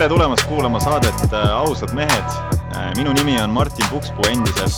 [0.00, 2.36] tere tulemast kuulama saadet äh, Ausad mehed.
[2.96, 4.72] minu nimi on Martin Pukspuu endiselt.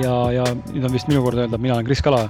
[0.00, 2.24] ja, ja nüüd on vist minu kord öelda, mina olen Kris Kala.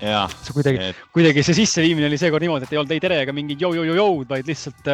[0.00, 3.36] see kuidagi et..., kuidagi see sisseviimine oli seekord niimoodi, et ei olnud ei tere ega
[3.36, 4.90] mingit jõu-jõu-jõud, vaid lihtsalt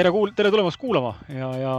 [0.00, 1.76] tere kuul-, tere tulemast kuulama ja, ja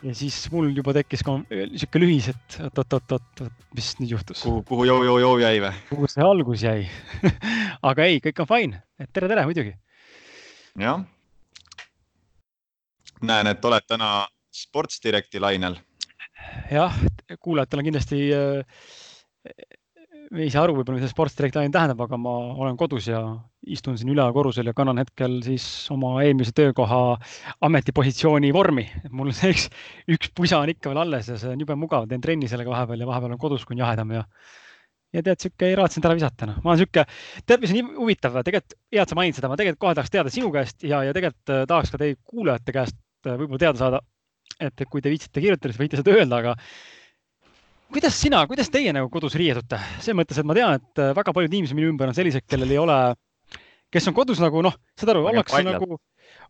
[0.00, 4.40] ja siis mul juba tekkis ka sihuke lühis, et oot-oot-oot-oot, mis nüüd juhtus.
[4.48, 5.76] kuhu, kuhu joo-joo-joo jäi või?
[5.92, 6.88] kuhu see algus jäi
[7.92, 9.76] aga ei, kõik on fine, et tere-tere muidugi.
[10.80, 11.04] jah.
[13.26, 15.76] Näen, et oled täna Sports Directi lainel.
[16.70, 16.96] jah,
[17.40, 18.64] kuulajatel on kindlasti äh,
[20.30, 23.08] me ei saa aru võib-olla, mida see Sports Direct Line tähendab, aga ma olen kodus
[23.10, 23.20] ja
[23.74, 27.00] istun siin ülekorrusel ja kannan hetkel siis oma eelmise töökoha
[27.66, 28.86] ametipositsiooni vormi.
[29.10, 29.66] mul see üks,
[30.14, 33.02] üks pusa on ikka veel alles ja see on jube mugav, teen trenni sellega vahepeal
[33.02, 34.24] ja vahepeal on kodus, kui on jahedam ja
[35.10, 37.02] ja tead, sihuke ei raatsenud ära visata, noh, ma olen sihuke,
[37.42, 40.30] tead, mis on huvitav, tegelikult hea, et sa mainid seda, ma tegelikult kohe tahaks teada
[40.30, 44.00] sinu käest ja, ja tegelikult äh, tahaks ka teie kuulajate käest äh, võib-olla teada saada.
[44.60, 46.56] et kui te viitsite kirjutada, siis võite seda öelda, aga
[47.90, 49.78] kuidas sina, kuidas teie nagu kodus riietute?
[49.98, 52.70] selles mõttes, et ma tean, et äh, väga paljud inimesed minu ümber on sellised, kellel
[52.74, 52.98] ei ole,
[53.90, 56.00] kes on kodus nagu noh, saad aru, ollakse nagu,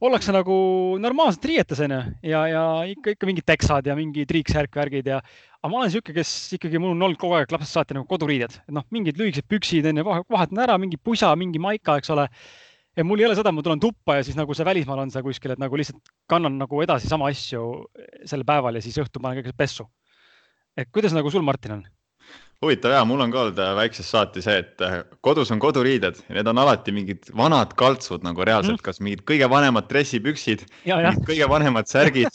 [0.04, 0.56] ollakse nagu
[1.00, 5.20] normaalselt riietes onju ja, ja ikka, ikka mingid teksad ja mingid triiksärk, värgid ja.
[5.60, 8.58] aga ma olen sihuke, kes ikkagi, mul on olnud kogu aeg lapsest saati nagu koduriided,
[8.66, 12.28] et noh, mingid lühikesed püksid onju, vahetan ära, mingi pusa, mingi maika, eks ole
[12.96, 15.22] ja mul ei ole seda, ma tulen tuppa ja siis nagu see välismaal on see
[15.22, 17.64] kuskil, et nagu lihtsalt kannan nagu edasi sama asju
[18.28, 19.86] sel päeval ja siis õhtul panen kõik pessu
[20.78, 21.88] et kuidas nagu sul, Martin, on?
[22.60, 26.18] huvitav ja mul on ka olnud äh, väiksest saati see, et äh, kodus on koduriided
[26.28, 30.66] ja need on alati mingid vanad kaltsud nagu reaalselt mm., kas mingid kõige vanemad dressipüksid,
[31.24, 32.28] kõige vanemad särgid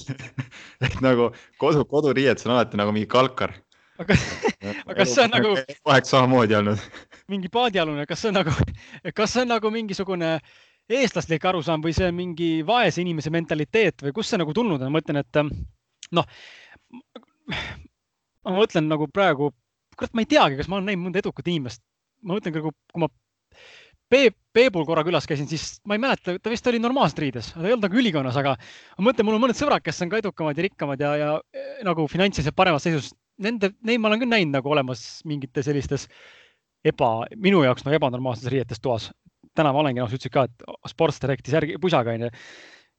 [0.85, 1.29] et nagu
[1.61, 3.53] kodu, koduriied, see on alati nagu mingi kalkar.
[4.01, 4.17] aga,
[4.65, 5.53] aga kas see on nagu?
[5.61, 6.89] kogu aeg samamoodi olnud
[7.31, 8.53] mingi paadialune, kas see on nagu,
[9.17, 10.37] kas see on nagu mingisugune
[10.85, 14.91] eestlaslik arusaam või see on mingi vaese inimese mentaliteet või kust see nagu tulnud on,
[14.91, 16.27] ma mõtlen, et noh
[18.45, 19.49] ma mõtlen nagu praegu,
[19.97, 21.81] kurat, ma ei teagi, kas ma olen näinud mõnda edukat inimest.
[22.25, 23.09] ma mõtlen nagu, kui ma
[24.05, 27.63] Peep, Peebul korra külas käisin, siis ma ei mäleta, ta vist oli normaalselt riides, ta
[27.65, 28.53] ei olnud nagu ülikonnas, aga
[28.99, 31.79] ma mõtlen, mul on mõned sõbrad, kes on ka edukamad ja rikkamad ja, ja eh,
[31.87, 33.15] nagu finantsiliselt paremas seisus.
[33.41, 36.05] Nende, neid ma olen küll näinud nagu olemas mingites sellistes
[36.85, 39.11] eba, minu jaoks nagu ebanormaalses riietes toas.
[39.55, 42.29] täna ma olengi, noh, sa ütlesid ka, et Sports Directi särgi, pusaga onju.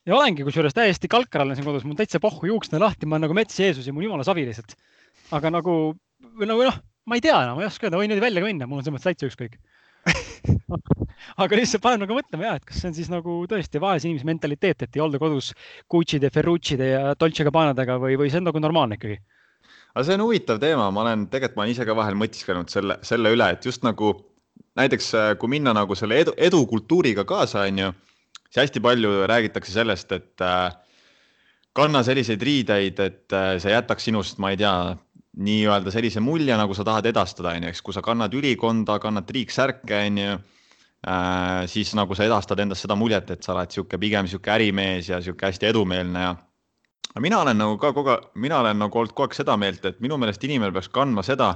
[0.06, 3.28] ja olengi kusjuures täiesti kalkar olen siin kodus, mul täitsa pohhu juuksed lahti, ma olen
[3.28, 4.76] nagu mets Jeesus ja mul jumala savi lihtsalt
[5.34, 5.74] aga nagu,
[6.36, 8.50] või nagu noh, ma ei tea enam, ma ei oska öelda, võin nüüd välja ka
[8.50, 9.58] minna, mul on selles mõttes täitsa ükskõik
[11.42, 14.28] aga lihtsalt paneb nagu mõtlema ja, et kas see on siis nagu tõesti vaese inimese
[14.28, 15.50] mentaliteet, et ei olda kodus
[15.91, 19.18] Gucci'de, Ferrucci'de ja Dolce Gabbanadega või, või see on nagu normaalne ikkagi?
[19.96, 22.98] Aga see on huvitav teema, ma olen, tegelikult ma olen ise ka vahel mõtisklenud selle,
[23.06, 24.12] selle üle, et just nagu
[24.76, 27.92] näiteks äh, kui minna nagu selle edu, edukultuuriga kaasa, on ju,
[28.50, 30.68] siis hästi palju räägitakse sellest, et äh,
[31.76, 34.76] kanna selliseid riideid, et äh, see jätaks sinust, ma ei tea,
[35.36, 39.98] nii-öelda sellise mulje, nagu sa tahad edastada, onju, eks, kui sa kannad ülikonda, kannad triiksärke,
[40.10, 44.52] onju äh,, siis nagu sa edastad endast seda muljet, et sa oled sihuke pigem sihuke
[44.54, 46.34] ärimees ja sihuke hästi edumeelne ja.
[47.22, 50.00] Mina olen nagu ka kogu aeg, mina olen nagu olnud kogu aeg seda meelt, et
[50.04, 51.54] minu meelest inimene peaks kandma seda,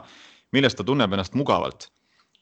[0.56, 1.90] milles ta tunneb ennast mugavalt.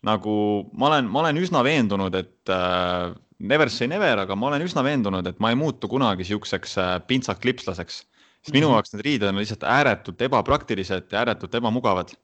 [0.06, 0.33] nagu
[0.79, 4.84] ma olen, ma olen üsna veendunud, et äh, never say never, aga ma olen üsna
[4.87, 8.05] veendunud, et ma ei muutu kunagi siukseks äh, pintsak-lipslaseks
[8.43, 8.79] sest minu mhm.
[8.79, 12.15] jaoks need riided on lihtsalt ääretult ebapraktilised ja ääretult ebamugavad.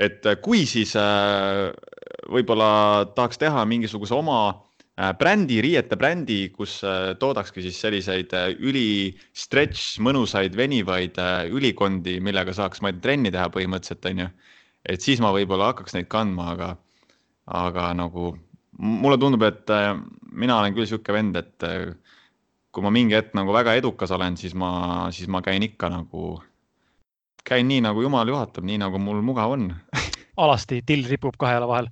[0.00, 1.70] et kui siis äh,
[2.32, 4.40] võib-olla tahaks teha mingisuguse oma
[5.18, 6.80] brändi, riiete brändi, kus
[7.20, 11.16] toodakski siis selliseid üli stretch, mõnusaid, venivaid
[11.56, 14.28] ülikondi, millega saaks, ma trenni teha põhimõtteliselt, on ju.
[14.84, 16.70] et siis ma võib-olla hakkaks neid kandma, aga,
[17.60, 18.34] aga nagu
[18.80, 19.72] mulle tundub, et
[20.32, 21.68] mina olen küll sihuke vend, et
[22.70, 26.38] kui ma mingi hetk nagu väga edukas olen, siis ma, siis ma käin ikka nagu,
[27.46, 29.70] käin nii nagu jumal juhatab, nii nagu mul mugav on
[30.44, 31.90] alasti till ripub kahe jala vahel.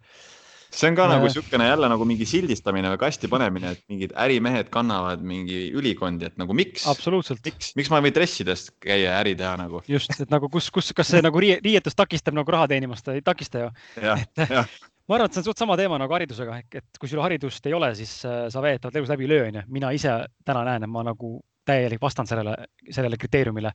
[0.70, 1.12] See on ka äh...
[1.14, 6.28] nagu niisugune jälle nagu mingi sildistamine või kasti panemine, et mingid ärimehed kannavad mingi ülikondi,
[6.28, 6.84] et nagu miks.
[7.44, 9.82] miks, miks ma ei või dressides käia ja äri teha nagu.
[9.88, 13.66] just, et nagu kus, kus, kas see nagu riietus takistab nagu raha teenimast, ei takista
[13.66, 13.72] ju.
[15.08, 17.66] ma arvan, et see on suht sama teema nagu haridusega ehk et kui sul haridust
[17.66, 19.64] ei ole, siis äh, sa veetavad elus läbi ei löö, onju.
[19.72, 21.38] mina ise täna näen, et ma nagu
[21.68, 22.54] täielik vastan sellele,
[22.90, 23.72] sellele kriteeriumile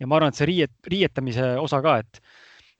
[0.00, 2.20] ja ma arvan, et see riiet, riietamise osa ka, et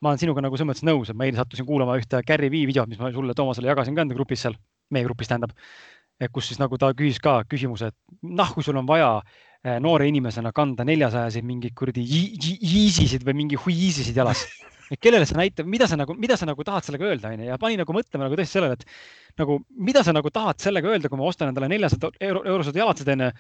[0.03, 2.67] ma olen sinuga nagu selles mõttes nõus, et ma eile sattusin kuulama ühte Gary Vee
[2.71, 4.59] videot, mis ma sulle, Toomasele jagasin ka enda grupis seal,
[4.91, 5.55] meie grupis tähendab.
[6.31, 10.53] kus siis nagu ta küsis ka küsimuse, et kui sul on vaja äh, noore inimesena
[10.53, 14.45] kanda neljasajaseid mingeid kuradi Yeezysid või mingi Huiisisid jalas
[14.93, 17.59] et kellele sa näitad, mida sa nagu, mida sa nagu tahad sellega öelda, onju, ja
[17.61, 19.59] pani nagu mõtlema nagu tõesti sellele, et nagu
[19.89, 23.31] mida sa nagu tahad sellega öelda, kui ma ostan endale neljasada euro, eurosed jalatsed onju.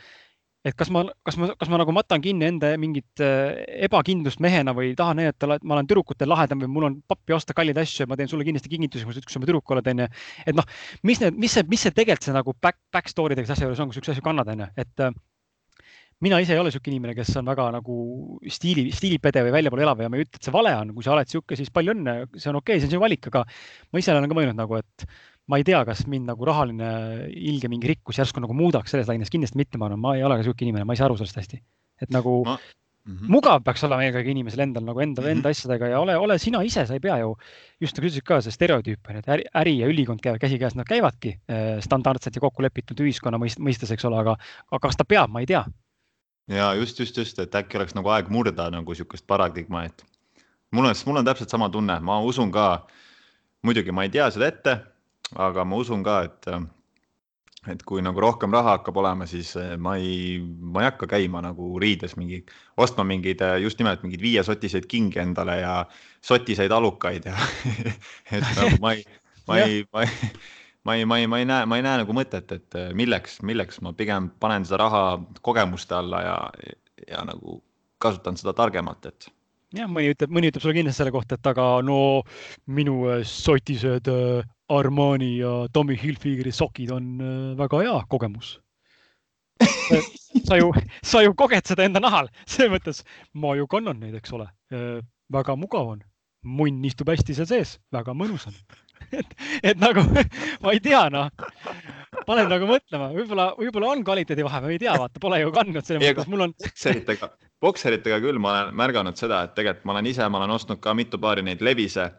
[0.66, 4.74] Et kas ma, kas ma, kas ma nagu matan kinni enda mingit äh, ebakindlust mehena
[4.76, 8.04] või tahan näidata, et ma olen tüdrukutel lahedam või mul on pappi osta kalleid asju
[8.04, 10.08] ja ma teen sulle kindlasti kingitusi, kui sa oma tüdruk oled, onju.
[10.46, 10.68] et noh,
[11.08, 13.82] mis need, mis see, mis see tegelikult see nagu back, back story dega asja juures
[13.82, 15.14] on, kui sa üks asju kannad, onju, et äh,
[16.22, 17.96] mina ise ei ole niisugune inimene, kes on väga nagu
[18.54, 21.14] stiili, stiilipede või väljapoole elav ja ma ei ütle, et see vale on, kui sa
[21.16, 24.02] oled niisugune, siis palju õnne, see on okei okay,, see on sinu valik, aga ma
[24.02, 25.06] ise olen ka mõelnud nagu, et
[25.50, 26.92] ma ei tea, kas mind nagu rahaline
[27.32, 30.38] ilge mingi rikkus järsku nagu muudaks selles laines, kindlasti mitte, ma arvan, ma ei ole
[30.38, 31.60] ka niisugune inimene, ma ei saa aru sellest hästi.
[32.02, 32.56] et nagu ma...
[33.02, 33.30] Mm -hmm.
[33.34, 35.30] mugav peaks olema eelkõige inimesel endal nagu enda mm, -hmm.
[35.32, 35.88] enda asjadega.
[35.90, 37.34] Ja ole, ole sina ise, sa ei pea ju,
[37.80, 40.38] just nagu sa ütlesid ka, see stereotüüp on ju, et äri, äri ja ülikond käivad
[40.38, 44.36] käsikäes, nad käivadki äh, standardselt ja kokku lepitud ühiskonna mõistes, eks ole, aga,
[44.70, 45.64] aga kas ta peab, ma ei tea
[46.48, 50.04] ja just, just, just, et äkki oleks nagu aeg murda nagu sihukest paradigma, et
[50.72, 52.86] mul on, mul on täpselt sama tunne, ma usun ka,
[53.62, 54.78] muidugi ma ei tea seda ette,
[55.38, 56.48] aga ma usun ka, et,
[57.72, 61.44] et kui nagu rohkem raha hakkab olema, siis eh, ma ei, ma ei hakka käima
[61.44, 62.42] nagu riides mingi,
[62.76, 65.76] ostma mingeid just nimelt mingeid viiesotiseid kingi endale ja
[66.24, 67.36] sotiseid alukaid ja
[68.34, 69.06] et nagu ma ei,
[69.46, 70.34] ma ei, ma ei
[70.84, 73.40] ma ei, ma ei, ma ei näe, ma ei näe nagu mõtet, et äh, milleks,
[73.46, 75.04] milleks ma pigem panen seda raha
[75.46, 76.38] kogemuste alla ja,
[77.08, 77.60] ja nagu
[78.02, 79.28] kasutan seda targemalt, et.
[79.76, 82.00] jah, mõni ütleb, mõni ütleb sulle kindlasti selle kohta, et aga no
[82.66, 84.42] minu äh, sotised äh,
[84.72, 87.18] Armani ja Tommy Hilfigeri sokid on
[87.58, 88.56] väga hea kogemus
[90.48, 90.70] sa ju,
[91.04, 93.02] sa ju koged seda enda nahal, selles mõttes
[93.36, 94.48] ma ju kannan neid, eks ole.
[95.32, 96.00] väga mugav on,
[96.42, 98.56] munn istub hästi seal sees, väga mõnus on
[99.18, 99.36] et,
[99.72, 100.04] et nagu
[100.62, 101.30] ma ei tea, noh,
[102.26, 105.86] paneb nagu mõtlema, võib-olla, võib-olla on kvaliteedi vahe, ma ei tea, vaata, pole ju kandnud
[105.86, 106.54] selles mõttes, mul on.
[106.58, 107.30] bokseritega,
[107.64, 110.94] bokseritega küll ma olen märganud seda, et tegelikult ma olen ise, ma olen ostnud ka
[110.98, 112.10] mitu paari neid Levise,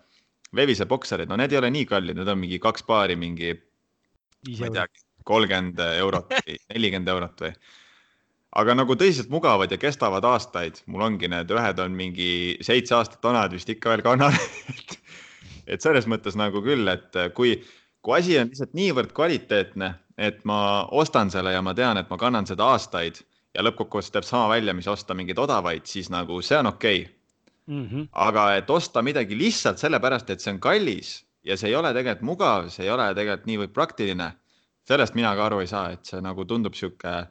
[0.53, 3.53] Levise boksereid, no need ei ole nii kallid, need on mingi kaks paari, mingi,
[4.49, 7.55] ma ei teagi, kolmkümmend eurot või nelikümmend eurot või.
[8.53, 12.27] Aga nagu tõsiselt mugavad ja kestavad aastaid, mul ongi need ühed on mingi
[12.61, 14.37] seitse aastat vanad vist ikka veel kannavad
[15.67, 17.57] et selles mõttes nagu küll, et kui,
[18.01, 22.19] kui asi on lihtsalt niivõrd kvaliteetne, et ma ostan selle ja ma tean, et ma
[22.21, 23.21] kannan seda aastaid
[23.53, 27.13] ja lõppkokkuvõttes teeb sama välja, mis osta mingeid odavaid, siis nagu see on okei okay.
[27.67, 27.85] mm.
[27.89, 28.07] -hmm.
[28.11, 32.25] aga et osta midagi lihtsalt sellepärast, et see on kallis ja see ei ole tegelikult
[32.25, 34.31] mugav, see ei ole tegelikult niivõrd praktiline,
[34.87, 37.27] sellest mina ka aru ei saa, et see nagu tundub sihuke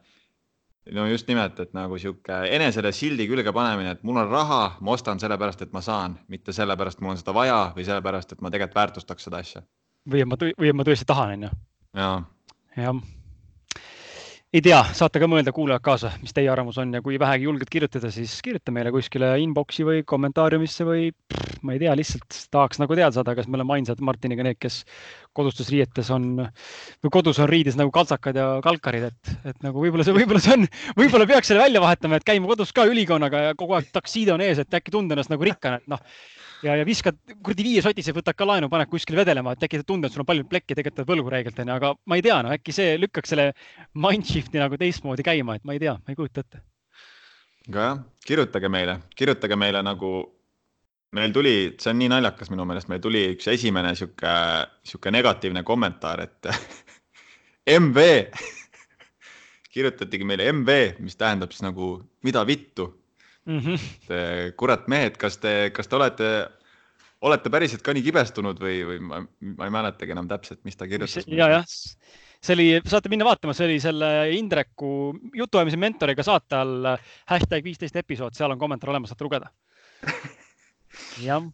[0.90, 4.96] no just nimelt, et nagu sihuke enesele sildi külge panemine, et mul on raha, ma
[4.96, 8.50] ostan sellepärast, et ma saan, mitte sellepärast, mul on seda vaja või sellepärast, et ma
[8.50, 9.62] tegelikult väärtustaks seda asja.
[10.10, 11.56] või et ma, või et ma tõesti tahan, on ju.
[12.02, 12.22] jah.
[12.76, 13.02] jah
[14.52, 17.70] ei tea, saate ka mõelda, kuulajad kaasa, mis teie arvamus on ja kui vähegi julged
[17.72, 22.82] kirjutada, siis kirjuta meile kuskile inbox'i või kommentaariumisse või pff, ma ei tea, lihtsalt tahaks
[22.82, 24.82] nagu teada saada, kas me oleme ainsad Martiniga need, kes
[25.32, 30.04] kodustes riietes on või kodus on riides nagu kaltsakad ja kalkarid, et, et nagu võib-olla
[30.04, 30.68] see, võib-olla see on,
[31.00, 34.44] võib-olla peaks selle välja vahetama, et käima kodus ka ülikonnaga ja kogu aeg taksiid on
[34.44, 36.04] ees, et äkki tunda ennast nagu rikkana, et noh
[36.62, 39.86] ja, ja viskad kuradi viie sotise, võtad ka laenu, paned kuskile vedelema, et äkki sa
[39.86, 42.52] tunned, sul on palju plekki, tegelikult oled võlgu räigelt onju, aga ma ei tea, no
[42.54, 43.48] äkki see lükkaks selle
[44.04, 46.62] mindshift'i nagu teistmoodi käima, et ma ei tea, ma ei kujuta ette.
[47.68, 50.14] aga jah, kirjutage meile, kirjutage meile nagu,
[51.18, 54.34] meil tuli, see on nii naljakas minu meelest, meil tuli üks esimene sihuke,
[54.86, 56.50] sihuke negatiivne kommentaar, et
[57.82, 58.08] MV
[59.74, 61.94] kirjutatigi meile MV, mis tähendab siis nagu
[62.26, 62.90] mida vittu
[63.46, 63.58] mm.
[63.58, 64.52] -hmm.
[64.56, 66.32] kurat mehed, kas te, kas te olete,
[67.20, 69.22] olete päriselt ka nii kibestunud või, või ma,
[69.56, 71.26] ma ei mäletagi enam täpselt, mis ta kirjutas.
[71.26, 71.64] ja, jah,
[72.42, 76.92] see oli, saate minna vaatama, see oli selle Indreku jutuajamise mentoriga saate all
[77.30, 79.50] hashtag viisteist episood, seal on kommentaar olemas, saate lugeda.
[81.28, 81.46] jah,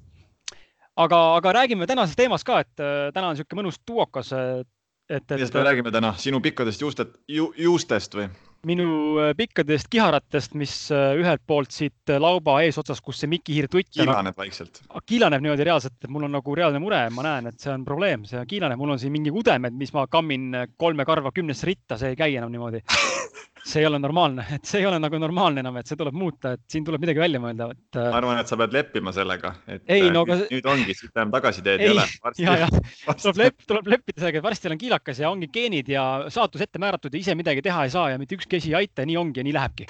[0.96, 4.32] aga, aga räägime tänasest teemast ka, et äh, täna on niisugune mõnus duokas.
[4.32, 4.68] et,
[5.08, 5.30] et.
[5.36, 8.30] millest me räägime täna, sinu pikkadest juustet ju,, juustest või?
[8.66, 13.68] Minu äh, pikkadest kiharatest, mis äh, ühelt poolt siit äh, lauba eesotsas, kus see Miki-hiir
[13.70, 13.90] tutt.
[13.94, 14.82] kiilaneb vaikselt.
[15.06, 18.26] kiilaneb niimoodi reaalselt, et mul on nagu reaalne mure, ma näen, et see on probleem,
[18.28, 22.14] see kiilaneb, mul on siin mingi udemed, mis ma kammin kolme karva kümnesse ritta, see
[22.14, 22.82] ei käi enam niimoodi
[23.66, 26.54] see ei ole normaalne, et see ei ole nagu normaalne enam, et see tuleb muuta,
[26.56, 27.98] et siin tuleb midagi välja mõelda, et.
[27.98, 30.38] ma arvan, et sa pead leppima sellega, et ei, no, nüüd, aga...
[30.52, 32.06] nüüd ongi, siit enam tagasiteed ei, ole.
[33.24, 36.82] tuleb lepp, tuleb leppida sellega, et varsti olen kiilakas ja ongi geenid ja saatus ette
[36.82, 39.20] määratud ja ise midagi teha ei saa ja mitte ükski asi ei aita ja nii
[39.20, 39.88] ongi ja nii lähebki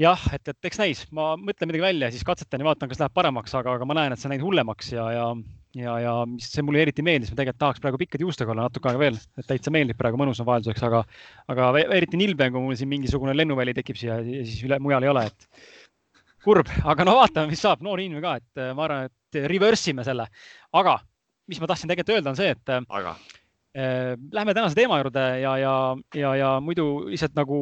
[0.00, 3.14] jah, et, et eks näis, ma mõtlen midagi välja, siis katsetan ja vaatan, kas läheb
[3.14, 5.28] paremaks, aga, aga ma näen, et see on läinud hullemaks ja, ja,
[5.78, 8.90] ja, ja mis see mulle eriti meeldis, ma tegelikult tahaks praegu pikkade juustega olla natuke
[8.90, 11.04] aega veel, et täitsa meeldib praegu, mõnus on vahelduseks, aga,
[11.54, 15.12] aga eriti nilbe, kui mul siin mingisugune lennuväli tekib siia ja siis üle, mujal ei
[15.12, 15.48] ole, et
[16.44, 20.04] kurb, aga no vaatame, mis saab, noor inimene ka, et ma arvan, et reverse ime
[20.06, 20.28] selle,
[20.76, 20.98] aga
[21.50, 23.16] mis ma tahtsin tegelikult öelda, on see, et aga?
[23.74, 25.74] äh, lähme tänase teema juurde ja, ja,
[26.14, 27.58] ja, ja muidu lihtsalt nagu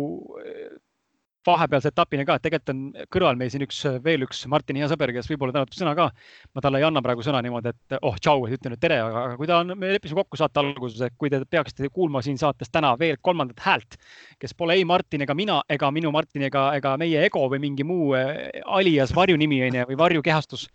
[1.46, 5.12] vahepealse etapini ka, et tegelikult on kõrval meil siin üks veel üks Martini hea sõber,
[5.14, 6.08] kes võib-olla tänatud sõna ka.
[6.54, 9.25] ma talle ei anna praegu sõna niimoodi, et oh tšau, et ütlen nüüd tere, aga
[9.40, 12.70] kui ta on, me leppisime kokku saate alguses, et kui te peaksite kuulma siin saates
[12.70, 13.99] täna veel kolmandat häält,
[14.40, 17.87] kes pole ei Martin ega mina ega minu Martin ega, ega meie ego või mingi
[17.87, 20.68] muu eh, alias varjunimi onju või varjukehastus.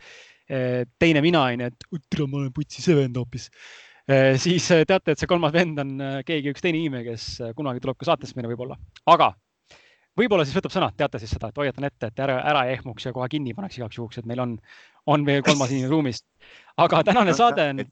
[0.48, 3.50] Eh, teine mina onju, et tere, ma olen Putsi see vend hoopis
[4.08, 5.98] eh, siis teate, et see kolmas vend on
[6.28, 8.80] keegi, üks teine inimene, kes kunagi tuleb ka saatesse meile võib-olla,
[9.12, 9.34] aga
[10.18, 13.14] võib-olla siis võtab sõna, teate siis seda, et hoiatan ette, et ära, ära ehmuks ja
[13.16, 14.58] kohe kinni paneks igaks juhuks, et meil on,
[15.14, 16.24] on veel kolmas inimene ruumis.
[16.78, 17.86] aga tänane saade on,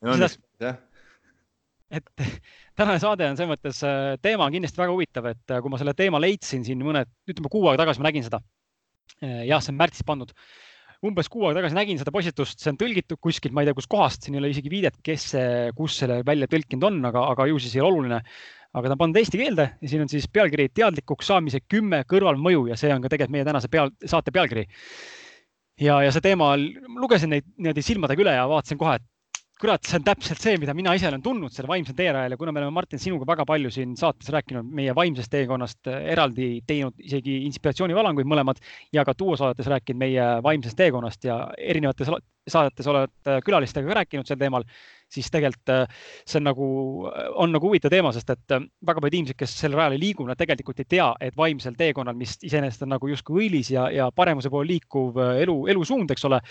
[1.96, 2.12] et
[2.80, 5.82] tänane saade on selles mõttes, äh, teema on kindlasti väga huvitav, et äh, kui ma
[5.82, 8.42] selle teema leidsin siin mõned, ütleme kuu aega tagasi ma nägin seda.
[9.22, 10.34] Äh, jah, see on märtsis pandud
[11.06, 14.26] umbes kuu aega tagasi nägin seda postitust, see on tõlgitud kuskilt, ma ei tea, kuskohast,
[14.26, 17.60] siin ei ole isegi viidet, kes see, kus selle välja tõlkinud on, aga, aga ju
[17.62, 18.22] siis ei ole oluline
[18.76, 22.68] aga ta on pannud eesti keelde ja siin on siis pealkiri teadlikuks saamise kümme kõrvalmõju
[22.72, 24.66] ja see on ka tegelikult meie tänase peal, saate pealkiri.
[25.82, 26.54] ja, ja see teema,
[27.00, 29.12] lugesin neid niimoodi silmadega üle ja vaatasin kohe, et
[29.62, 32.52] kurat, see on täpselt see, mida mina ise olen tundnud selle vaimsel teerajal ja kuna
[32.52, 37.38] me oleme Martin sinuga väga palju siin saates rääkinud meie vaimsest teekonnast, eraldi teinud isegi
[37.48, 38.60] inspiratsioonivalanguid mõlemad
[38.96, 42.12] ja ka duo saadetes rääkinud meie vaimsest teekonnast ja erinevates
[42.52, 44.68] saadetes oled külalistega rääkinud sel teemal
[45.12, 46.68] siis tegelikult äh, see on nagu,
[47.10, 50.02] äh, on nagu huvitav teema, sest et äh, väga paljud inimesed, kes sel rajal ei
[50.02, 53.88] liigu, nad tegelikult ei tea, et vaimsel teekonnal, mis iseenesest on nagu justkui õilis ja,
[53.94, 56.42] ja paremuse poole liikuv elu, elusuund, eks ole,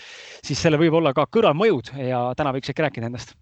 [0.45, 3.35] siis sellel võib olla ka kõrvalmõjud ja täna võiks äkki rääkida nendest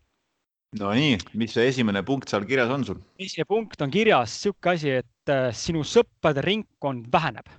[0.74, 3.01] Nonii, mis see esimene punkt seal kirjas on sul?
[3.22, 7.51] esimene punkt on kirjas niisugune asi, et sinu sõprade ringkond väheneb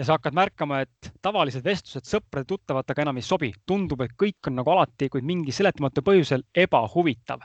[0.00, 4.56] ja sa hakkad märkama, et tavalised vestlused sõprade-tuttavatega enam ei sobi, tundub, et kõik on
[4.56, 7.44] nagu alati, kuid mingi seletamatu põhjusel ebahuvitav.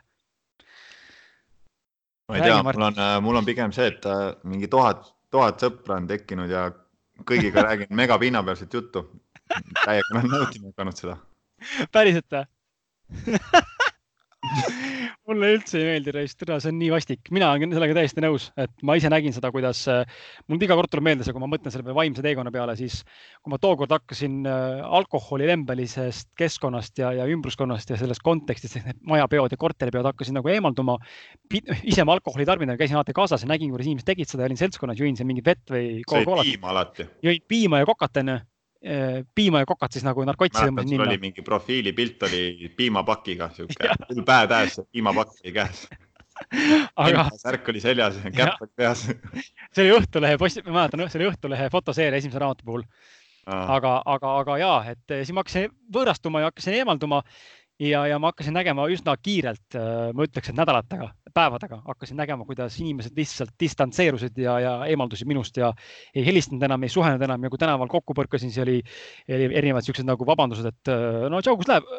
[2.29, 5.03] ma ei tea, mul on, äh, mul on pigem see, et äh, mingi tuhat,
[5.35, 6.69] tuhat sõpra on tekkinud ja
[7.27, 9.03] kõigiga räägin megapinnapealset juttu.
[9.83, 11.17] täiega olen nautima hakanud seda.
[11.91, 13.35] päriselt või
[15.27, 18.47] mulle üldse ei meeldi reis, tere, see on nii vastik, mina olen sellega täiesti nõus,
[18.61, 20.03] et ma ise nägin seda, kuidas äh,
[20.51, 23.01] mul iga kord tuleb meelde see, kui ma mõtlen selle vaimse teekonna peale, siis
[23.41, 28.89] kui ma tookord hakkasin äh, alkoholi lembelisest keskkonnast ja, ja ümbruskonnast ja sellest kontekstist, ehk
[28.91, 30.97] need majapeod ja korteripeod hakkasin nagu eemalduma.
[31.83, 35.01] ise ma alkoholi tarbinud, käisin alati kaasas ja nägin, kuidas inimesed tegid seda, olin seltskonnas,
[35.01, 36.01] jõin seal mingit vett või.
[37.25, 38.41] jõin piima ja kokat onju
[39.35, 41.07] piima ja kokat siis nagu narkotsi tõmbasin ninna.
[41.07, 45.85] oli mingi profiilipilt oli piimapakiga, sihuke hull päev täis, piimapakk oli käes
[46.95, 47.25] aga.
[47.39, 51.69] särk oli seljas, käpp oli peas see oli Õhtulehe post, ma mäletan, see oli Õhtulehe
[51.73, 52.85] fotoseeria esimese raamatu puhul.
[53.47, 57.21] aga, aga, aga ja, et siis ma hakkasin võõrastuma ja hakkasin eemalduma
[57.79, 62.45] ja, ja ma hakkasin nägema üsna kiirelt, äh, ma ütleks, et nädalatega, päevadega hakkasin nägema,
[62.47, 65.71] kuidas inimesed lihtsalt distantseerusid ja, ja eemaldusid minust ja
[66.15, 68.77] ei helistanud enam, ei suhelnud enam ja kui tänaval kokku põrkasin, siis oli,
[69.27, 71.89] oli erinevad siuksed nagu vabandused, et äh, no tšau, kus läheb?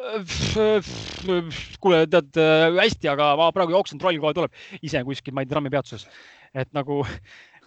[1.83, 2.41] kuule, tead
[2.79, 6.07] hästi, aga ma praegu jooksen, troll kohe tuleb, ise kuskil, ma ei tea, trammipeatuses.
[6.57, 7.03] et nagu,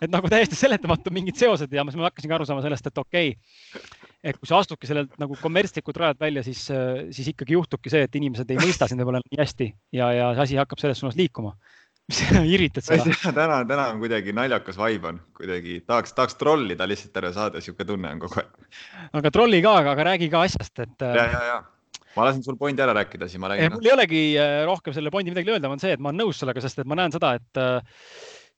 [0.00, 3.34] et nagu täiesti seletamatu mingid seosed ja siis ma hakkasingi aru saama sellest, et okei
[3.36, 6.66] okay, et kui sa astudki sellelt nagu kommertslikult rajalt välja, siis,
[7.14, 10.46] siis ikkagi juhtubki see, et inimesed ei mõista sind võib-olla nii hästi ja, ja see
[10.48, 11.54] asi hakkab selles suunas liikuma.
[12.10, 12.20] mis
[12.54, 13.06] irvitad seda?
[13.40, 17.86] täna, täna on kuidagi naljakas vibe on, kuidagi tahaks, tahaks trollida lihtsalt terve saade, sihuke
[17.88, 18.70] tunne on kogu aeg.
[19.20, 20.96] aga trolli ka, aga räägi ka asjast, et.
[21.00, 21.60] ja, ja, ja
[22.16, 23.72] ma lasen sul pointi ära rääkida, siis ma räägin.
[23.76, 26.40] mul ei olegi äh, rohkem selle pointi midagi öelda, on see, et ma olen nõus
[26.42, 28.02] sellega, sest et ma näen seda, et äh,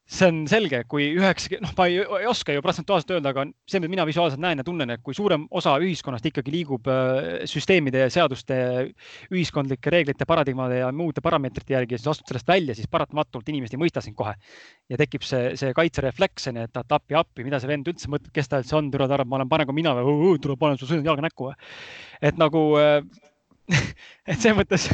[0.03, 3.79] see on selge, kui üheksa, noh, ma ei, ei oska ju protsentuaalselt öelda, aga see,
[3.79, 8.03] mida mina visuaalselt näen ja tunnen, et kui suurem osa ühiskonnast ikkagi liigub äh, süsteemide
[8.03, 8.57] ja seaduste,
[9.31, 13.77] ühiskondlike reeglite, paradigmade ja muude parameetrite järgi ja siis astud sellest välja, siis paratamatult inimesed
[13.77, 14.35] ei mõista sind kohe.
[14.91, 18.33] ja tekib see, see kaitserefleks on ju, et appi, appi, mida see vend üldse mõtleb,
[18.35, 20.79] kes ta üldse on, tule ta arvab, ma olen parem kui mina või tule panen
[20.79, 21.55] su sõrmed jalga näkku või.
[22.27, 22.99] et nagu äh,
[24.29, 24.89] et selles mõttes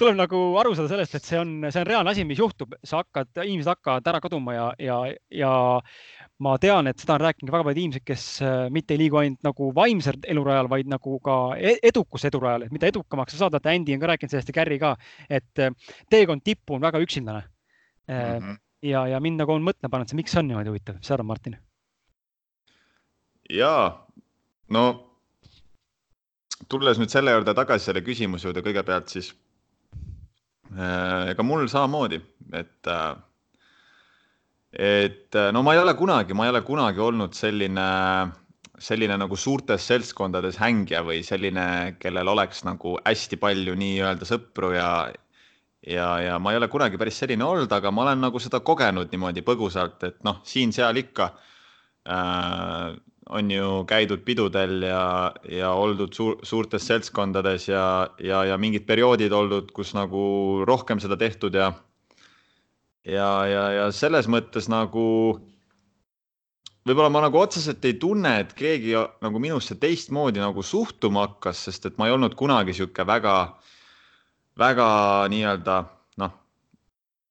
[0.00, 3.02] tuleb nagu aru saada sellest, et see on, see on reaalne asi, mis juhtub, sa
[3.02, 4.96] hakkad, inimesed hakkavad ära kaduma ja, ja,
[5.30, 5.52] ja
[6.42, 9.46] ma tean, et seda on rääkinud väga paljud inimesed, kes äh, mitte ei liigu ainult
[9.46, 13.74] nagu vaimsel elurajal, vaid nagu ka e-, edukuse edurajal, et mida edukamaks sa saad, vaata
[13.74, 14.94] Andy on ka rääkinud sellest ja Gary ka,
[15.30, 18.18] et äh, teekond tippu on väga üksildane mm.
[18.18, 18.58] -hmm.
[18.90, 21.14] ja, ja mind nagu on mõtlema pannud, see, miks see on niimoodi huvitav, mis sa
[21.14, 21.58] arvad, Martin?
[23.50, 23.72] ja
[24.74, 24.84] no
[26.68, 29.32] tulles nüüd selle juurde tagasi, selle küsimuse juurde kõigepealt, siis
[30.72, 32.20] ega mul samamoodi,
[32.52, 33.14] et, äh,
[34.72, 37.86] et äh, no ma ei ole kunagi, ma ei ole kunagi olnud selline,
[38.78, 44.90] selline nagu suurtes seltskondades hängija või selline, kellel oleks nagu hästi palju nii-öelda sõpru ja,
[45.86, 49.12] ja, ja ma ei ole kunagi päris selline olnud, aga ma olen nagu seda kogenud
[49.12, 51.30] niimoodi põgusalt, et noh, siin-seal ikka
[52.08, 52.96] äh,
[53.30, 59.32] on ju käidud pidudel ja, ja oldud suur, suurtes seltskondades ja, ja, ja mingid perioodid
[59.32, 61.72] oldud, kus nagu rohkem seda tehtud ja
[63.04, 65.04] ja, ja, ja selles mõttes nagu
[66.84, 71.88] võib-olla ma nagu otseselt ei tunne, et keegi nagu minusse teistmoodi nagu suhtuma hakkas, sest
[71.88, 73.36] et ma ei olnud kunagi sihuke väga,
[74.60, 74.88] väga
[75.32, 75.80] nii-öelda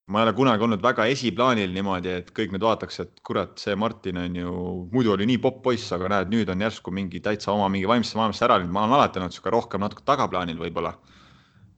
[0.07, 3.75] ma ei ole kunagi olnud väga esiplaanil niimoodi, et kõik nüüd vaataks, et kurat, see
[3.79, 4.55] Martin on ju,
[4.91, 8.19] muidu oli nii popp poiss, aga näed, nüüd on järsku mingi täitsa oma mingi vaimsesse
[8.19, 10.97] maailmasse ära läinud, ma olen alati olnud sihuke rohkem natuke tagaplaanil võib-olla.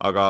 [0.05, 0.25] aga,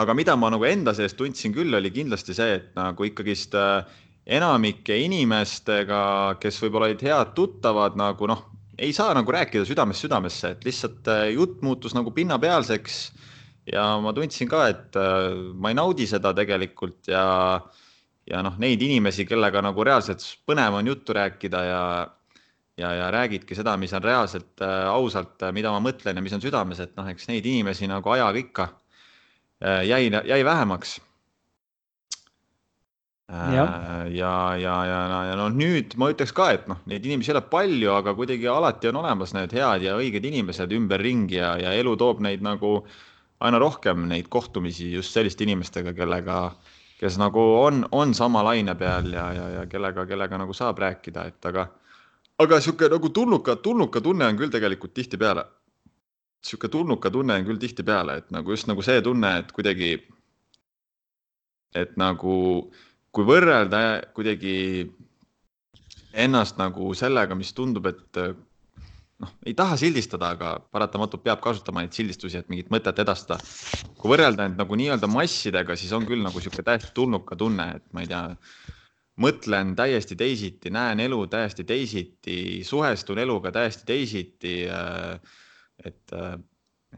[0.00, 3.84] aga mida ma nagu enda sees tundsin küll, oli kindlasti see, et nagu ikkagist äh,
[4.26, 6.00] enamike inimestega,
[6.40, 8.42] kes võib-olla olid head tuttavad, nagu noh,
[8.80, 13.04] ei saa nagu rääkida südamest südamesse, et lihtsalt äh, jutt muutus nagu pinnapealseks
[13.72, 17.24] ja ma tundsin ka, et äh, ma ei naudi seda tegelikult ja,
[18.28, 21.80] ja noh, neid inimesi, kellega nagu reaalselt põnev on juttu rääkida ja,
[22.78, 26.36] ja, ja räägidki seda, mis on reaalselt äh, ausalt, äh, mida ma mõtlen ja mis
[26.36, 28.70] on südames, et noh, eks neid inimesi nagu ajaga ikka
[29.88, 30.98] jäi, jäi vähemaks.
[33.32, 33.62] ja,
[34.12, 37.42] ja, ja, ja, ja noh, nüüd ma ütleks ka, et noh, neid inimesi ei ole
[37.50, 41.96] palju, aga kuidagi alati on olemas need head ja õiged inimesed ümberringi ja, ja elu
[41.98, 43.00] toob neid nagu äh,
[43.40, 46.38] aina rohkem neid kohtumisi just selliste inimestega, kellega,
[47.00, 51.26] kes nagu on, on sama laine peal ja, ja, ja kellega, kellega nagu saab rääkida,
[51.28, 51.68] et aga,
[52.42, 55.44] aga sihuke nagu tulnuka, tulnuka tunne on küll tegelikult tihtipeale.
[56.46, 59.96] sihuke tulnuka tunne on küll tihtipeale, et nagu just nagu see tunne, et kuidagi,
[61.74, 62.36] et nagu
[63.12, 63.80] kui võrrelda
[64.14, 64.86] kuidagi
[66.16, 68.20] ennast nagu sellega, mis tundub, et
[69.22, 73.38] noh, ei taha sildistada, aga paratamatult peab kasutama neid sildistusi, et mingit mõtet edastada.
[73.96, 77.86] kui võrrelda end nagu nii-öelda massidega, siis on küll nagu sihuke täiesti tulnuka tunne, et
[77.96, 78.24] ma ei tea,
[79.24, 84.54] mõtlen täiesti teisiti, näen elu täiesti teisiti, suhestun eluga täiesti teisiti.
[84.68, 85.42] Äh,
[85.84, 86.36] et, äh,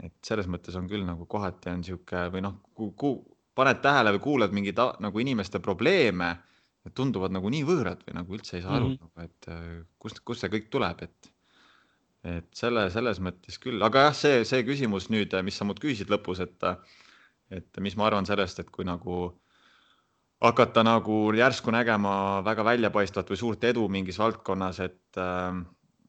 [0.03, 3.17] et selles mõttes on küll nagu kohati on sihuke või noh, kui
[3.59, 6.37] paned tähele või kuulad mingeid nagu inimeste probleeme,
[6.95, 9.25] tunduvad nagu nii võõrad või nagu üldse ei saa aru mm, -hmm.
[9.25, 9.65] et äh,
[9.99, 11.33] kust, kust see kõik tuleb, et
[12.29, 16.11] et selle, selles mõttes küll, aga jah, see, see küsimus nüüd, mis sa mult küsisid
[16.13, 16.69] lõpus, et,
[17.55, 19.29] et mis ma arvan sellest, et kui nagu
[20.45, 22.15] hakata nagu järsku nägema
[22.47, 25.21] väga väljapaistvat või suurt edu mingis valdkonnas, et,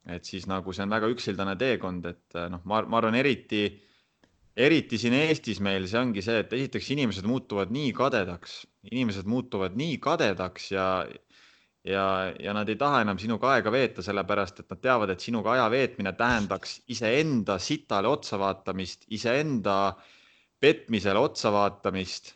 [0.09, 3.63] et siis nagu see on väga üksildane teekond, et noh, ma, ma arvan, eriti,
[4.59, 9.77] eriti siin Eestis meil see ongi see, et esiteks inimesed muutuvad nii kadedaks, inimesed muutuvad
[9.79, 10.85] nii kadedaks ja
[11.85, 15.53] ja, ja nad ei taha enam sinuga aega veeta, sellepärast et nad teavad, et sinuga
[15.55, 19.95] aja veetmine tähendaks iseenda sitale otsa vaatamist, iseenda
[20.59, 22.33] petmisele otsa vaatamist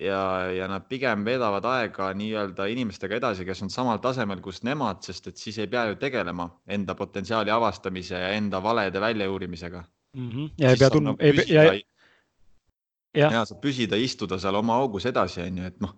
[0.00, 0.20] ja,
[0.52, 5.32] ja nad pigem veedavad aega nii-öelda inimestega edasi, kes on samal tasemel, kus nemad, sest
[5.32, 9.84] et siis ei pea ju tegelema enda potentsiaali avastamise ja enda valede väljajuurimisega
[10.16, 10.30] mm.
[10.30, 10.50] -hmm.
[10.58, 11.72] ja ei pea tundma, ei pea, ja,
[13.14, 15.96] ja, ja saab püsida, istuda seal oma augus edasi, on ju, et noh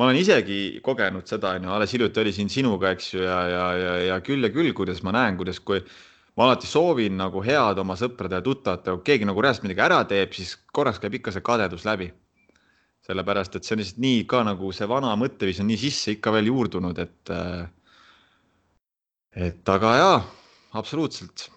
[0.00, 3.40] ma olen isegi kogenud seda, on ju, alles hiljuti oli siin sinuga, eks ju, ja,
[3.52, 5.82] ja, ja, ja küll ja küll, kuidas ma näen, kuidas, kui
[6.40, 10.00] ma alati soovin nagu head oma sõprade ja tuttavatele, kui keegi nagu reaalselt midagi ära
[10.08, 12.08] teeb, siis korraks käib ikka see kadedus läbi.
[13.10, 16.32] sellepärast, et see on lihtsalt nii ka nagu see vana mõtteviis on nii sisse ikka
[16.32, 17.32] veel juurdunud, et,
[19.48, 20.18] et aga jaa,
[20.78, 21.48] absoluutselt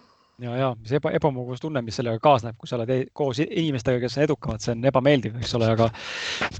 [0.41, 4.17] ja, ja see eba, ebamugavustunne, mis sellega kaasneb, kui sa oled e koos inimestega, kes
[4.17, 5.89] on edukamad, see on ebameeldiv, eks ole, aga,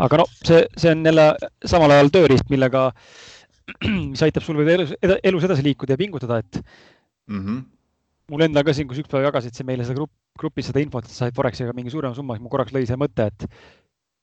[0.06, 1.28] aga no see, see on jälle
[1.70, 2.88] samal ajal tööriist, millega,
[4.12, 7.40] mis aitab sul veel elus, elus edasi liikuda ja pingutada, et mm.
[7.40, 7.62] -hmm.
[8.34, 11.06] mul endal ka siin, kus üks päev jagasid see meile seda grupp, grupis seda infot,
[11.06, 13.48] et said Forexiga mingi suurema summa, siis mul korraks lõi see mõte, et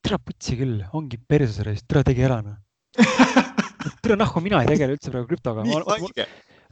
[0.05, 2.57] tere putsi küll, ongi perses tere tegi ära noh
[4.03, 5.65] tere nahku, mina ei tegele üldse praegu krüptoga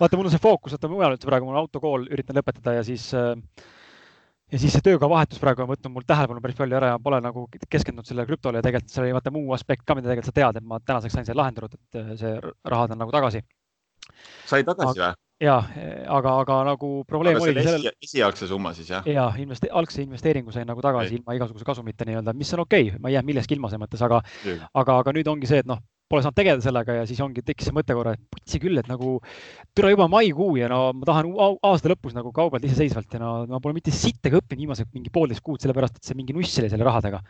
[0.01, 3.11] vaata, mul on see fookus, vaata mujal üldse praegu, mul autokool üritan lõpetada ja siis
[3.17, 3.35] äh,
[4.53, 7.21] ja siis see töökoha vahetus praegu on võtnud mul tähelepanu päris palju ära ja pole
[7.25, 10.37] nagu keskendunud sellele krüptole ja tegelikult seal oli vaata muu aspekt ka, mida tegelikult sa
[10.41, 12.35] tead, et ma tänaseks sain selle lahendanud, et äh, see
[12.73, 13.45] rahad on nagu tagasi.
[14.49, 15.13] sai tagasi või?
[15.45, 15.59] ja,
[16.17, 17.93] aga, aga nagu probleem oligi sellel.
[18.03, 19.07] esialgse summa siis jah?
[19.07, 21.21] ja investe-, algse investeeringu sain nagu tagasi okay.
[21.21, 24.03] ilma igasuguse kasumita nii-öelda, mis on okei okay., ma ei jää millestki ilma selles mõttes,
[24.07, 24.23] aga,
[24.73, 27.69] aga, aga nüüd ongi see, et noh, pole saanud tegeleda sellega ja siis ongi, tekkis
[27.69, 29.19] see mõte korra, et putsi küll, et nagu
[29.77, 31.31] türa juba maikuu ja no ma tahan
[31.69, 35.45] aasta lõpus nagu kaubelda iseseisvalt ja no ma pole mitte sittagi õppinud viimased mingi poolteist
[35.45, 37.21] kuud, sellepärast et see mingi nuss oli selle rahadega.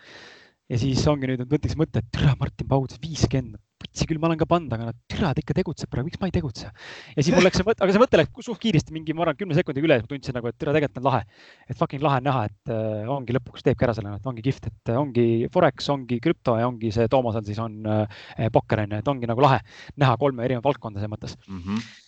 [0.69, 4.27] Ja siis ongi nüüd, et mõtleks mõte, et türa Martin Paud, viiskümmend, putsi küll, ma
[4.29, 6.69] olen ka pannud, aga türa, ta ikka tegutseb praegu, miks ma ei tegutse?
[6.69, 9.39] ja siis mul läks see mõte, aga see mõte läks suht kiiresti mingi, ma arvan,
[9.39, 11.23] kümne sekundiga üle, tundsin nagu, et türa, tegelikult on lahe.
[11.69, 14.69] et fucking lahe on näha, et äh, ongi lõpuks teebki ära selle, et ongi kihvt,
[14.73, 18.99] et äh, ongi Forex, ongi krüpto ja ongi see Toomasel siis on äh, pokker on
[18.99, 19.63] ju, et ongi nagu lahe
[19.97, 21.63] näha kolme erinevat valdkonda selles mõttes mm.
[21.63, 22.07] -hmm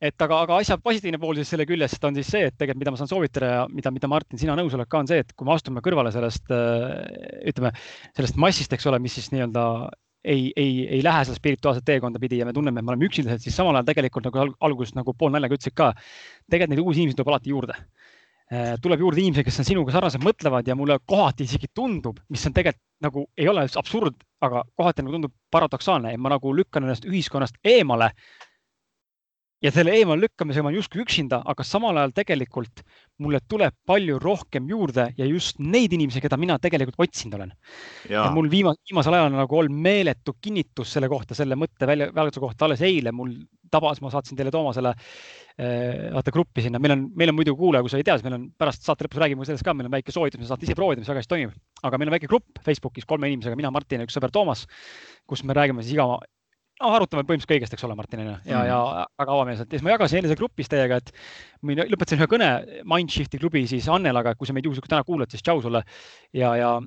[0.00, 2.94] et aga, aga asja positiivne pool siis selle küljest on siis see, et tegelikult, mida
[2.94, 5.48] ma saan soovitada ja mida, mida Martin, sina nõus oled ka, on see, et kui
[5.48, 6.46] me astume kõrvale sellest,
[7.52, 7.74] ütleme,
[8.16, 9.64] sellest massist, eks ole, mis siis nii-öelda
[10.24, 13.44] ei, ei, ei lähe seda spirituaalset teekonda pidi ja me tunneme, et me oleme üksildased,
[13.44, 15.92] siis samal ajal tegelikult nagu alguses nagu pool naljaga ütlesid ka,
[16.52, 17.78] tegelikult neid uusi inimesi tuleb alati juurde
[18.50, 22.42] Äh, tuleb juurde inimesi, kes on sinuga sarnaselt mõtlevad ja mulle kohati isegi tundub, mis
[22.48, 26.82] on tegelikult nagu ei ole absurd, aga kohati nagu tundub paradoksaalne, et ma nagu lükkan
[26.82, 28.08] ennast ühiskonnast eemale.
[29.60, 32.82] Ja selle eemale lükkamisega ma olen justkui üksinda, aga samal ajal tegelikult
[33.20, 37.52] mulle tuleb palju rohkem juurde ja just neid inimesi, keda mina tegelikult otsinud olen.
[38.08, 42.44] ja mul viimase, viimasel ajal nagu olnud meeletu kinnitus selle kohta, selle mõtte välja, väljutuse
[42.46, 43.34] kohta alles eile mul
[43.70, 47.84] tabas, ma saatsin teile Toomasele äh, vaata gruppi sinna, meil on, meil on muidu kuulaja,
[47.84, 49.94] kui sa ei tea, siis meil on pärast saate lõpus räägime sellest ka, meil on
[49.94, 51.54] väike soovitus, me saate ise proovida, mis väga hästi toimib.
[51.84, 54.66] aga meil on väike grupp Facebookis kolme inimesega, mina, Martin ja üks sõber Toomas,
[55.30, 56.08] kus me räägime siis iga,
[56.80, 59.78] noh, arutame põhimõtteliselt kõigest, eks ole, Martin on ju, ja mm., ja väga avameelselt ja
[59.78, 61.12] siis ma jagasin eile seal grupis teiega, et
[61.66, 62.50] ma lõpetasin ühe kõne
[62.88, 65.84] Mindshifti klubi siis Annelaga, kui sa meid juhuslikult täna kuulad, siis tšau sulle
[66.36, 66.78] ja, ja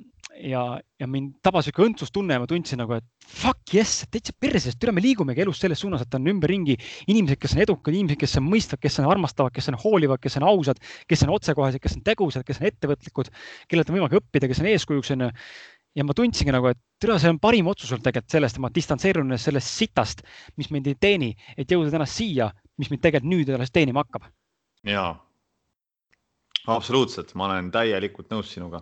[0.42, 0.62] ja,
[1.00, 4.94] ja mind tabas sihuke õndsustunne ja ma tundsin nagu, et fuck yes, täitsa perses, türa,
[4.96, 6.76] me liigumegi elus selles suunas, et on ümberringi
[7.12, 10.40] inimesed, kes on edukad, inimesed, kes on mõistvad, kes on armastavad, kes on hoolivad, kes
[10.40, 13.32] on ausad, kes on otsekohesed, kes on tegusad, kes on ettevõtlikud,
[13.70, 15.30] kellelt on võimalik õppida, kes on eeskujuks, onju.
[15.96, 18.72] Ja ma tundsingi nagu, et türa, see on parim otsus olnud tegelikult sellest, et ma
[18.74, 20.24] distantseerun sellest sitast,
[20.58, 22.50] mis mind ei teeni, et jõuda täna siia,
[22.82, 24.32] mis mind tegelikult nüüd alles teenima hakkab.
[24.90, 25.12] jaa,
[26.74, 28.82] absoluutselt, ma olen täielikult nõus sinuga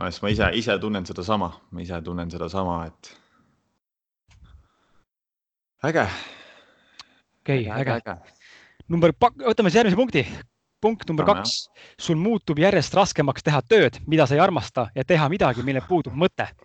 [0.00, 3.12] ma, ise, ise tunnen sedasama, ma ise tunnen sedasama, et
[5.90, 6.06] äge.
[7.44, 8.16] okei okay,, äge, äge..
[8.88, 10.26] number, võtame siis järgmise punkti.
[10.84, 11.56] Punkt number no, kaks,
[12.00, 16.16] sul muutub järjest raskemaks teha tööd, mida sa ei armasta ja teha midagi, millel puudub
[16.16, 16.50] mõte.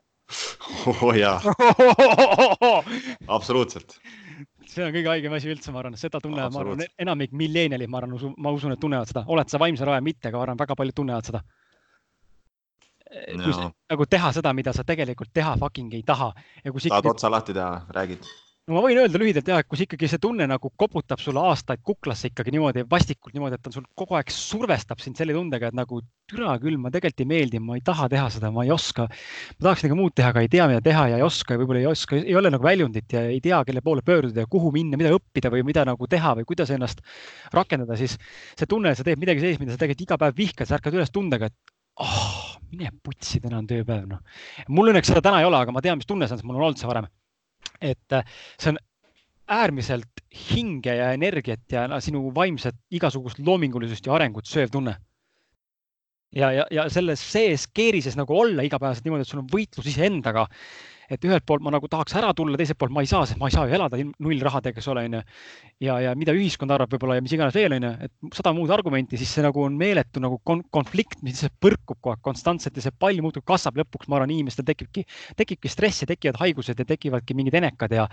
[0.86, 1.40] Oh jaa.
[3.36, 3.96] Absoluutselt.
[4.70, 7.98] see on kõige haigem asi üldse, ma arvan, seda tunnevad, ma arvan, enamik milleenilid, ma
[8.04, 10.78] arvan, ma usun, et tunnevad seda, oled sa vaimsel ajal mitte, aga ma arvan, väga
[10.78, 11.42] paljud tunnevad seda.
[13.10, 13.72] No.
[13.90, 16.30] nagu teha seda, mida sa tegelikult teha fucking ei taha.
[16.36, 17.10] tahad ikkagi...
[17.10, 18.30] otsa lahti teha, räägid?
[18.70, 21.82] No ma võin öelda lühidalt jah, et kus ikkagi see tunne nagu koputab sulle aastaid
[21.86, 25.78] kuklasse ikkagi niimoodi vastikult niimoodi, et ta sul kogu aeg survestab sind selle tundega, et
[25.78, 29.08] nagu türa küll, ma tegelikult ei meeldi, ma ei taha teha seda, ma ei oska.
[29.10, 31.82] ma tahaks midagi muud teha, aga ei tea, mida teha ja ei oska ja võib-olla
[31.82, 35.00] ei oska, ei ole nagu väljundit ja ei tea, kelle poole pöörduda ja kuhu minna,
[35.02, 37.02] mida õppida või mida nagu teha või kuidas ennast
[37.56, 38.20] rakendada, siis
[38.54, 41.00] see tunne, et sa teed midagi sellist, mida sa tegelikult iga päev vihkad, sa ärkad
[41.00, 41.74] üles tundega, et
[42.06, 44.22] oh, mine putsi, täna on tööpäev, noh.
[44.70, 46.62] mul õnneks seda täna ei ole, aga ma tean, mis tunne see on, sest mul
[46.62, 47.10] on olnud see varem.
[47.82, 48.24] Et äh,
[48.60, 48.80] see on
[49.50, 54.96] äärmiselt hinge ja energiat ja sinu vaimset igasugust loomingulisust ja arengut sööv tunne.
[56.36, 60.46] ja, ja, ja selles sees keerises nagu olla igapäevaselt niimoodi, et sul on võitlus iseendaga
[61.10, 63.50] et ühelt poolt ma nagu tahaks ära tulla, teiselt poolt ma ei saa, sest ma
[63.50, 65.22] ei saa ju elada null rahadega, eks ole, onju.
[65.86, 69.18] ja, ja mida ühiskond arvab võib-olla ja mis iganes veel, onju, et sada muud argumenti,
[69.20, 72.96] siis see nagu on meeletu nagu kon konflikt, mis põrkub kogu aeg konstantselt ja see
[72.96, 75.06] pall muudkui kasvab lõpuks, ma arvan, inimestel tekibki,
[75.40, 78.06] tekibki stress ja tekivad haigused ja tekivadki mingid enekad ja,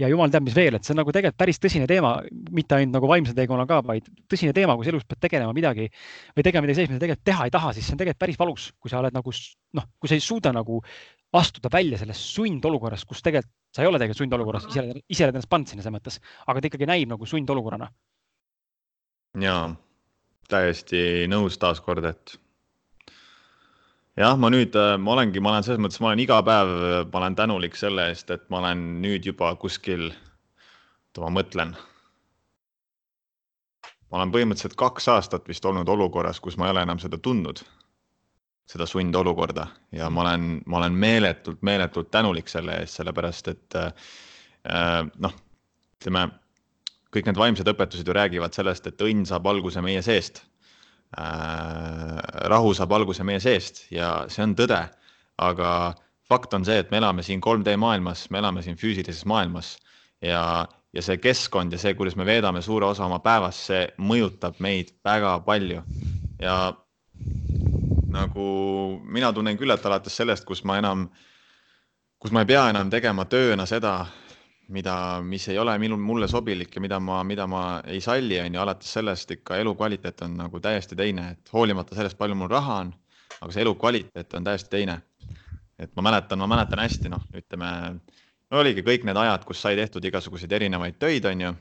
[0.00, 2.16] ja jumal teab, mis veel, et see on nagu tegelikult päris tõsine teema,
[2.54, 5.90] mitte ainult nagu vaimse teekonna ka, vaid tõsine teema, kus elus pead tegelema midagi
[6.36, 8.70] või tegema midagi sellist, mida tegelikult teha ei taha, siis see on tegelikult päris valus,
[8.80, 9.34] kui sa oled nagu
[9.74, 10.80] noh, kui sa ei suuda nagu
[11.34, 15.50] astuda välja sellest sundolukorrast, kus tegelikult sa ei ole tegelikult sundolukorras, ise ise oled ennast
[15.50, 17.90] pannud sinna selles mõttes, aga ta ikkagi näib nagu sundolukorrana.
[19.42, 19.56] ja
[20.48, 22.36] täiesti nõus taaskord, et
[24.20, 26.70] jah, ma nüüd, äh, ma olengi, ma olen selles mõttes, ma olen iga päev,
[27.10, 31.74] ma olen tänulik selle eest, et ma olen nüüd juba kuskil, oota, ma mõtlen.
[34.10, 37.64] ma olen põhimõtteliselt kaks aastat vist olnud olukorras, kus ma ei ole enam seda tundnud
[38.70, 39.66] seda sundolukorda.
[39.92, 45.36] Ja ma olen, ma olen meeletult, meeletult tänulik selle eest, sellepärast et äh, noh,
[46.00, 46.28] ütleme
[47.14, 50.42] kõik need vaimsed õpetused ju räägivad sellest, et õnn saab alguse meie seest.
[51.14, 52.18] Äh,.
[52.50, 54.80] rahu saab alguse meie seest ja see on tõde,
[55.38, 55.68] aga
[56.26, 59.76] fakt on see, et me elame siin 3D maailmas, me elame siin füüsilises maailmas
[60.24, 64.58] ja, ja see keskkond ja see, kuidas me veedame suure osa oma päevast, see mõjutab
[64.64, 65.84] meid väga palju.
[66.42, 66.56] Ja
[68.14, 68.44] nagu
[69.04, 71.08] mina tunnen küll, et alates sellest, kus ma enam,
[72.22, 73.98] kus ma ei pea enam tegema tööna seda,
[74.74, 78.54] mida, mis ei ole minul, mulle sobilik ja mida ma, mida ma ei salli, on
[78.54, 82.80] ju, alates sellest ikka elukvaliteet on nagu täiesti teine, et hoolimata sellest, palju mul raha
[82.84, 82.94] on,
[83.40, 85.00] aga see elukvaliteet on täiesti teine.
[85.78, 87.68] et ma mäletan, ma mäletan hästi, noh, ütleme,
[88.54, 91.54] oligi kõik need ajad, kus sai tehtud igasuguseid erinevaid töid, on ju.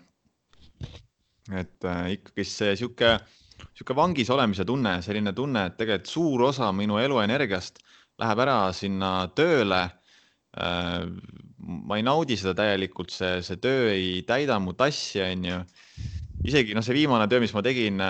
[1.52, 3.18] et äh, ikkagi see sihuke
[3.72, 7.82] sihuke vangis olemise tunne, selline tunne, et tegelikult suur osa minu eluenergiast
[8.22, 9.84] läheb ära sinna tööle.
[10.54, 11.10] Äh,
[11.64, 15.60] ma ei naudi seda täielikult, see, see töö ei täida mu tassi, on ju.
[16.44, 18.02] isegi noh, see viimane töö, mis ma tegin,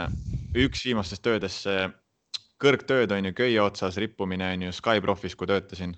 [0.58, 1.86] üks viimastest töödest, see
[2.63, 5.96] kõrgtööd on ju köie otsas rippumine on ju Skyprofis, kui töötasin.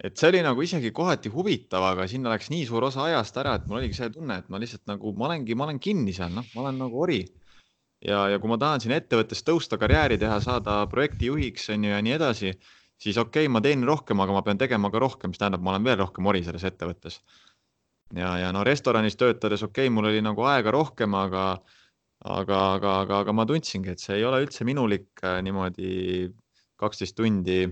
[0.00, 3.58] et see oli nagu isegi kohati huvitav, aga sinna läks nii suur osa ajast ära,
[3.58, 6.32] et mul oligi see tunne, et ma lihtsalt nagu, ma olengi, ma olen kinni seal,
[6.32, 7.18] noh, ma olen nagu ori.
[8.06, 12.00] Ja, ja kui ma tahan siin ettevõttes tõusta, karjääri teha, saada projektijuhiks on ju ja
[12.02, 12.54] nii edasi,
[13.00, 15.74] siis okei okay,, ma teenin rohkem, aga ma pean tegema ka rohkem, mis tähendab, ma
[15.74, 17.20] olen veel rohkem ori selles ettevõttes.
[18.16, 21.44] ja, ja no restoranis töötades okei okay,, mul oli nagu aega rohkem, aga
[22.20, 26.28] aga, aga, aga, aga ma tundsingi, et see ei ole üldse minulik äh, niimoodi
[26.80, 27.64] kaksteist tundi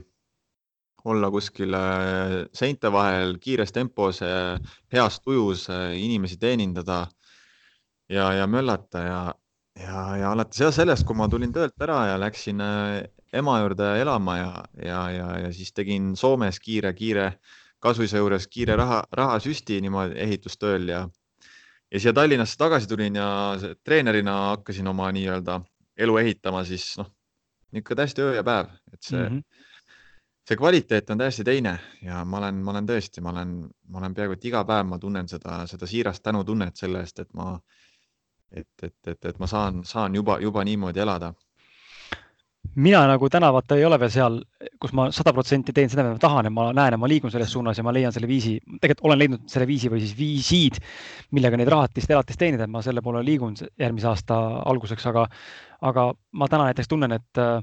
[1.08, 4.56] olla kuskil äh, seinte vahel kiires tempos, äh,
[4.92, 7.06] heas tujus inimesi teenindada
[8.08, 9.20] ja, ja möllata ja,
[9.82, 12.60] ja, ja alates ja sellest, kui ma tulin töölt ära ja läksin
[13.32, 14.50] ema juurde elama ja,
[14.82, 17.32] ja, ja, ja siis tegin Soomes kiire, kiire
[17.78, 21.06] kasuisa juures kiire raha, rahasüsti niimoodi ehitustööl ja
[21.92, 23.28] ja siia Tallinnasse tagasi tulin ja
[23.84, 25.60] treenerina hakkasin oma nii-öelda
[25.98, 27.08] elu ehitama, siis noh,
[27.72, 29.94] ikka täiesti öö ja päev, et see mm, -hmm.
[30.48, 33.54] see kvaliteet on täiesti teine ja ma olen, ma olen tõesti, ma olen,
[33.88, 37.32] ma olen peaaegu et iga päev, ma tunnen seda, seda siirast tänutunnet selle eest, et
[37.34, 37.58] ma,
[38.52, 41.32] et, et, et, et ma saan, saan juba, juba niimoodi elada.
[42.78, 44.36] Mina nagu täna vaata ei ole veel seal,
[44.82, 47.32] kus ma sada protsenti teen seda, mida ma tahan ja ma näen ja ma liigun
[47.32, 50.78] selles suunas ja ma leian selle viisi, tegelikult olen leidnud selle viisi või siis viisid,
[51.34, 54.38] millega neid rahatist, elatist teenida, et ma selle poole liigun järgmise aasta
[54.70, 55.24] alguseks, aga,
[55.90, 56.06] aga
[56.38, 57.56] ma täna näiteks tunnen, et äh,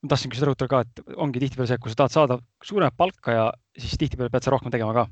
[0.00, 2.96] ma tahtsin küll rõhutada ka, et ongi tihtipeale see, et kui sa tahad saada suuremat
[2.96, 5.08] palka ja siis tihtipeale pead sa rohkem tegema ka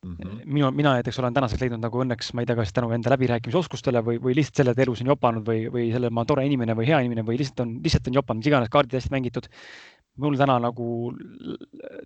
[0.00, 0.40] Mm -hmm.
[0.44, 4.00] minu, mina näiteks olen tänaseks leidnud nagu õnneks, ma ei tea, kas tänu enda läbirääkimisoskustele
[4.04, 6.76] või, või lihtsalt selle, et elus on jopanud või, või selle, ma olen tore inimene
[6.78, 9.48] või hea inimene või lihtsalt on, lihtsalt on jopanud, mis iganes kaardid hästi mängitud.
[10.16, 10.86] mul täna nagu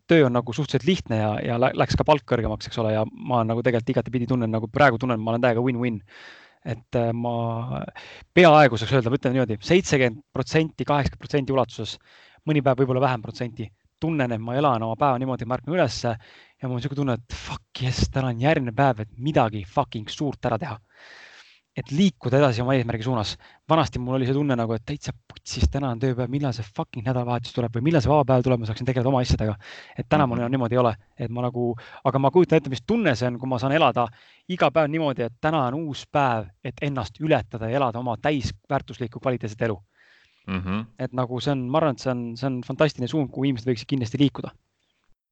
[0.06, 3.44] töö on nagu suhteliselt lihtne ja, ja läks ka palk kõrgemaks, eks ole, ja ma
[3.44, 6.02] nagu tegelikult igatepidi tunnen nagu praegu tunnen, ma olen täiega win-win
[6.64, 7.84] et äh, ma
[8.34, 11.98] peaaegu saaks öelda, ma ütlen niimoodi, seitsekümmend protsenti, kaheksakümmend protsenti ulatuses,
[12.48, 16.14] mõni päev võib-olla vähem protsenti, tunnen, et ma elan oma päeva niimoodi, ma ärkan ülesse
[16.14, 20.08] ja mul on niisugune tunne, et fuck yes, täna on järgmine päev, et midagi fucking
[20.08, 20.80] suurt ära teha.
[21.74, 23.32] et liikuda edasi oma eesmärgi suunas.
[23.68, 27.02] vanasti mul oli see tunne nagu, et täitsa putsis, täna on tööpäev, millal see fucking
[27.06, 29.56] nädalavahetus tuleb või millal see vaba päev tuleb, ma saaksin tegeleda oma asjadega.
[29.98, 30.54] et täna mul enam mhm.
[30.54, 31.64] niimoodi ei ole, et ma nagu,
[32.04, 34.06] aga ma kujutan ette, mis tunne see on, kui ma saan elada
[34.48, 39.20] iga päev niimoodi, et täna on uus päev, et ennast ületada ja elada oma täisväärtuslikku
[39.20, 39.80] kvaliteetset elu
[40.46, 40.60] mm.
[40.60, 40.84] -hmm.
[40.98, 43.70] et nagu see on, ma arvan, et see on, see on fantastiline suund, kuhu inimesed
[43.70, 44.54] võiksid kindlasti liikuda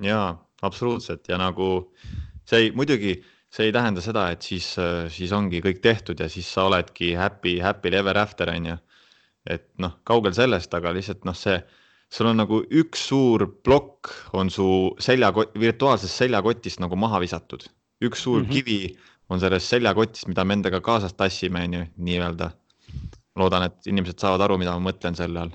[0.02, 1.68] jaa, absoluutselt ja nagu
[2.48, 3.16] see ei, muidugi
[3.52, 4.70] see ei tähenda seda, et siis,
[5.12, 8.76] siis ongi kõik tehtud ja siis sa oledki happy, happy ever after on ju.
[9.50, 11.56] et noh, kaugel sellest, aga lihtsalt noh, see,
[12.12, 14.66] sul on nagu üks suur plokk on su
[15.02, 17.66] seljakott, virtuaalsest seljakotist nagu maha visatud.
[18.02, 18.52] üks suur mm -hmm.
[18.52, 18.96] kivi
[19.28, 22.50] on sellest seljakotist, mida me endaga kaasas tassime, on ju, nii-öelda.
[23.38, 25.52] Loodan, et inimesed saavad aru, mida ma mõtlen selle all.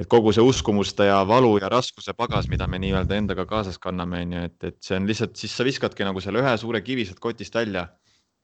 [0.00, 4.22] Et kogu see uskumuste ja valu ja raskuse pagas, mida me nii-öelda endaga kaasas kanname,
[4.24, 7.04] on ju, et, et see on lihtsalt, siis sa viskadki nagu selle ühe suure kivi
[7.08, 7.84] sealt kotist välja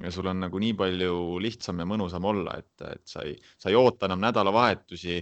[0.05, 3.73] ja sul on nagu nii palju lihtsam ja mõnusam olla, et, et sa ei, sa
[3.73, 5.19] ei oota enam nädalavahetusi,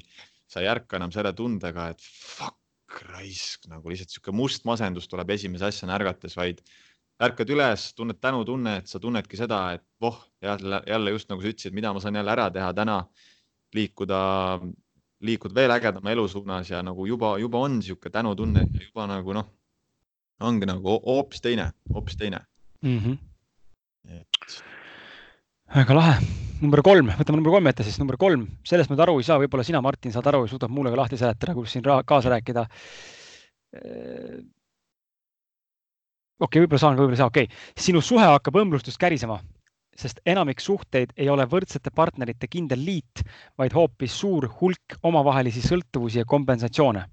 [0.50, 5.30] sa ei ärka enam selle tundega, et fuck raisk, nagu lihtsalt sihuke must masendus tuleb
[5.34, 6.60] esimese asjana ärgates, vaid
[7.22, 11.48] ärkad üles, tunned tänutunne, et sa tunnedki seda, et voh, jälle, jälle just nagu sa
[11.48, 12.98] ütlesid, mida ma saan jälle ära teha täna,
[13.74, 14.20] liikuda
[15.24, 19.36] liikud veel ägedama elu suunas ja nagu juba, juba on niisugune tänutunne ja juba nagu
[19.36, 19.46] noh,
[20.44, 22.42] ongi nagu hoopis teine, hoopis teine
[22.82, 22.98] mm.
[22.98, 23.16] -hmm.
[24.16, 24.58] Et...
[25.76, 26.18] väga lahe,
[26.60, 29.64] number kolm, võtame number kolm ette siis, number kolm, sellest ma aru ei saa, võib-olla
[29.64, 32.66] sina, Martin, saad aru ja suudad mulle ka lahti seletada, kuidas siin kaasa rääkida.
[36.40, 39.40] Okei okay,, võib-olla saan, võib-olla ei saa, okei okay., sinu suhe hakkab õmblustust kärisema
[39.96, 43.22] sest enamik suhteid ei ole võrdsete partnerite kindel liit,
[43.58, 47.04] vaid hoopis suur hulk omavahelisi sõltuvusi ja kompensatsioone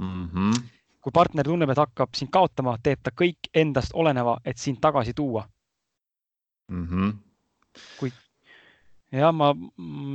[0.00, 0.28] mm.
[0.28, 0.62] -hmm.
[1.00, 5.14] kui partner tunneb, et hakkab sind kaotama, teeb ta kõik endast oleneva, et sind tagasi
[5.14, 5.48] tuua
[6.70, 6.86] mm.
[6.86, 7.12] -hmm.
[7.98, 8.12] kui
[9.12, 9.54] ja ma,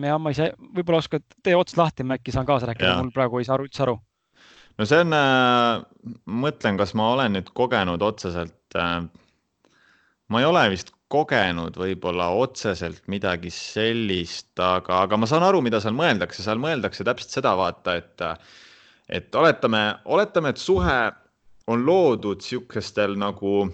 [0.08, 3.40] ja ma saa, võib-olla oskad, tee ots lahti, ma äkki saan kaasa rääkida, mul praegu
[3.40, 3.98] ei saa üldse aru.
[4.78, 5.84] No see on äh,,
[6.26, 9.04] mõtlen, kas ma olen nüüd kogenud otseselt äh,
[10.34, 15.82] ma ei ole vist kogenud võib-olla otseselt midagi sellist, aga, aga ma saan aru, mida
[15.84, 18.24] seal mõeldakse, seal mõeldakse täpselt seda, vaata, et,
[19.20, 20.98] et oletame, oletame, et suhe
[21.70, 23.68] on loodud sihukestel nagu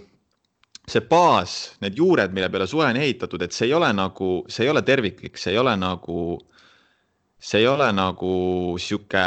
[0.89, 4.65] see baas, need juured, mille peale suhe on ehitatud, et see ei ole nagu, see
[4.65, 6.19] ei ole terviklik, see ei ole nagu,
[7.39, 8.33] see ei ole nagu
[8.81, 9.25] sihuke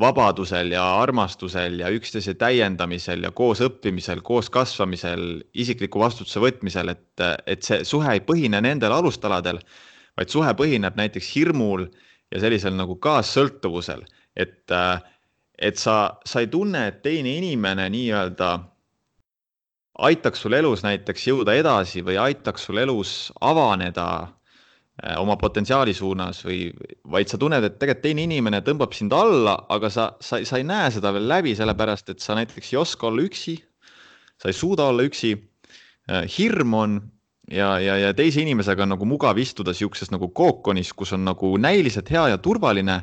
[0.00, 7.24] vabadusel ja armastusel ja üksteise täiendamisel ja koos õppimisel, koos kasvamisel, isikliku vastutuse võtmisel, et,
[7.46, 9.60] et see suhe ei põhine nendel alustaladel,
[10.16, 11.86] vaid suhe põhineb näiteks hirmul
[12.32, 14.04] ja sellisel nagu kaassõltuvusel,
[14.36, 14.72] et,
[15.58, 18.52] et sa, sa ei tunne, et teine inimene nii-öelda
[20.04, 24.28] aitaks sul elus näiteks jõuda edasi või aitaks sul elus avaneda
[25.20, 26.70] oma potentsiaali suunas või,
[27.12, 30.64] vaid sa tunned, et tegelikult teine inimene tõmbab sind alla, aga sa, sa, sa ei
[30.64, 33.58] näe seda veel läbi, sellepärast et sa näiteks ei oska olla üksi.
[34.40, 35.34] sa ei suuda olla üksi.
[36.08, 36.98] Äh, hirm on
[37.50, 41.56] ja, ja, ja teise inimesega on nagu mugav istuda siukses nagu kookonis, kus on nagu
[41.58, 43.02] näiliselt hea ja turvaline.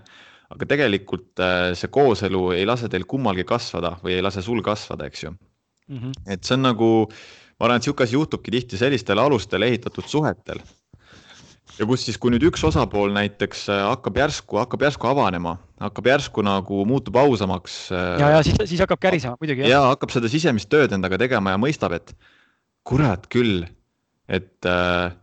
[0.53, 5.07] aga tegelikult äh, see kooselu ei lase teil kummalgi kasvada või ei lase sul kasvada,
[5.09, 5.97] eks ju mm.
[5.97, 6.11] -hmm.
[6.29, 6.89] et see on nagu,
[7.57, 10.61] ma arvan, et sihuke asi juhtubki tihti sellistel alustel ehitatud suhetel
[11.79, 16.09] ja kus siis, kui nüüd üks osapool näiteks äh, hakkab järsku, hakkab järsku avanema, hakkab
[16.11, 17.77] järsku nagu muutub ausamaks.
[17.91, 19.65] Äh, ja, ja siis, siis hakkab kärisema muidugi.
[19.69, 22.13] ja hakkab seda sisemist tööd endaga tegema ja mõistab, et
[22.87, 23.63] kurat küll,
[24.27, 25.13] et äh,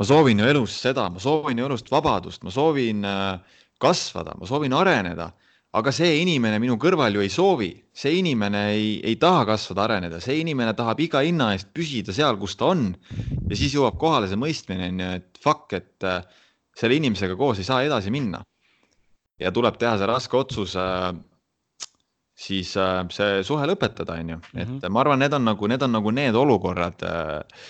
[0.00, 4.48] ma soovin ju elus seda, ma soovin ju elust vabadust, ma soovin äh, kasvada, ma
[4.48, 5.30] soovin areneda
[5.70, 10.18] aga see inimene minu kõrval ju ei soovi, see inimene ei, ei taha kasvada, areneda,
[10.22, 12.88] see inimene tahab iga hinna eest püsida seal, kus ta on.
[13.46, 16.24] ja siis jõuab kohale see mõistmine, on ju, et fuck, et äh,
[16.78, 18.42] selle inimesega koos ei saa edasi minna.
[19.40, 21.12] ja tuleb teha see raske otsus äh,,
[22.34, 24.90] siis äh, see suhe lõpetada, on ju, et mm -hmm.
[24.90, 27.62] ma arvan, need on nagu, need on nagu need olukorrad äh,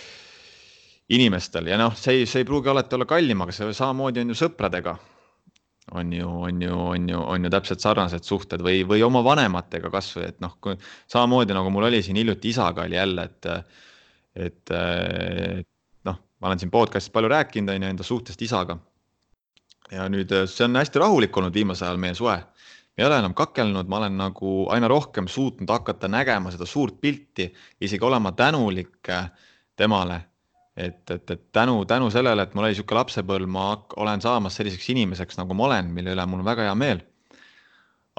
[1.10, 4.32] inimestel ja noh, see ei, see ei pruugi alati olla kallim, aga see samamoodi on
[4.32, 4.96] ju sõpradega
[5.90, 9.90] on ju, on ju, on ju, on ju täpselt sarnased suhted või, või oma vanematega
[9.92, 10.54] kasvõi, et noh,
[11.10, 13.50] samamoodi nagu mul oli siin hiljuti isaga oli jälle, et,
[14.46, 18.78] et, et noh, ma olen siin podcast'is palju rääkinud, on ju, enda suhtest isaga.
[19.90, 22.38] ja nüüd see on hästi rahulik olnud viimasel ajal meie suhe.
[22.98, 27.50] ei ole enam kakelnud, ma olen nagu aina rohkem suutnud hakata nägema seda suurt pilti,
[27.80, 29.08] isegi olema tänulik
[29.76, 30.29] temale
[30.80, 33.68] et, et, et tänu, tänu sellele, et mul oli niisugune lapsepõlv, ma
[34.00, 37.06] olen saamas selliseks inimeseks, nagu ma olen, mille üle mul on väga hea meel.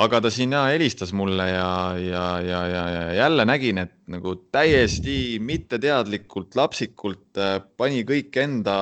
[0.02, 4.34] aga ta siin ja helistas mulle ja, ja, ja, ja, ja jälle nägin, et nagu
[4.52, 8.78] täiesti mitteteadlikult, lapsikult äh, pani kõik enda,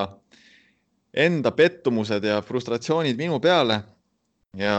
[1.12, 3.82] enda pettumused ja frustratsioonid minu peale.
[4.58, 4.78] ja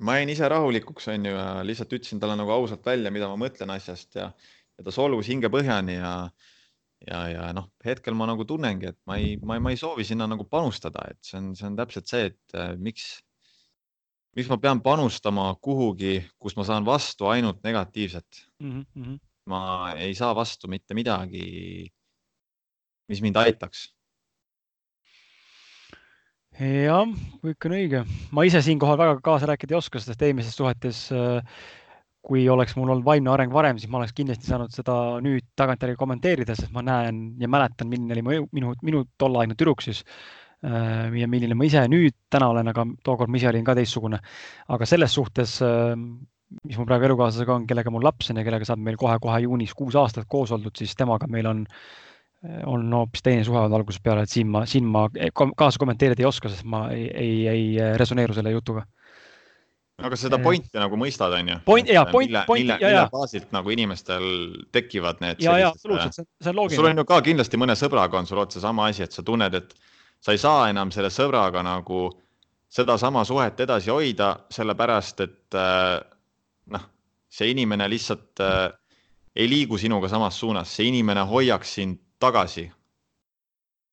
[0.00, 3.36] ma jäin ise rahulikuks, on ju, ja lihtsalt ütlesin talle nagu ausalt välja, mida ma
[3.38, 4.30] mõtlen asjast ja,
[4.78, 6.14] ja ta solvus hingepõhjani ja
[7.06, 10.04] ja, ja noh, hetkel ma nagu tunnengi, et ma ei, ma ei, ma ei soovi
[10.06, 13.06] sinna nagu panustada, et see on, see on täpselt see, et äh, miks,
[14.36, 18.84] miks ma pean panustama kuhugi, kus ma saan vastu ainult negatiivset mm.
[18.96, 19.16] -hmm.
[19.52, 19.62] ma
[19.96, 21.88] ei saa vastu mitte midagi,
[23.08, 23.88] mis mind aitaks
[26.60, 27.08] jah,
[27.40, 28.00] kõik on õige.
[28.36, 31.40] ma ise siinkohal väga kaasa rääkida ei oska, sest eelmises suhetes äh,
[32.26, 35.96] kui oleks mul olnud vaimne areng varem, siis ma oleks kindlasti saanud seda nüüd tagantjärgi
[36.00, 41.08] kommenteerida, sest ma näen ja mäletan, milline oli minu, minu, minu tolleaegne tüdruk siis äh,
[41.16, 44.20] ja milline ma ise nüüd täna olen, aga tookord ma ise olin ka teistsugune.
[44.68, 45.96] aga selles suhtes, äh,
[46.68, 49.74] mis mul praegu elukaaslasega on, kellega mul laps on ja kellega saab meil kohe-kohe juunis
[49.78, 51.64] kuus aastat koos oldud, siis temaga meil on,
[52.68, 55.06] on hoopis teine suhe olnud algusest peale, et siin ma, siin ma
[55.56, 58.84] kaasa kommenteerida ei oska, sest ma ei, ei, ei resoneeru selle jutuga
[60.06, 61.58] aga seda pointi nagu mõistad, on ju?
[61.66, 62.88] point, jaa, point, point, ja, ja.
[62.88, 64.26] mille baasilt nagu inimestel
[64.72, 65.42] tekivad need.
[65.44, 66.80] ja, ja absoluutselt, see, see on loogiline.
[66.80, 69.54] sul on ju ka kindlasti mõne sõbraga on sul otse sama asi, et sa tunned,
[69.56, 69.74] et
[70.20, 72.08] sa ei saa enam selle sõbraga nagu
[72.70, 75.96] sedasama suhet edasi hoida, sellepärast et äh,
[76.74, 76.90] noh,
[77.30, 78.66] see inimene lihtsalt äh,
[79.36, 82.70] ei liigu sinuga samas suunas, see inimene hoiaks sind tagasi.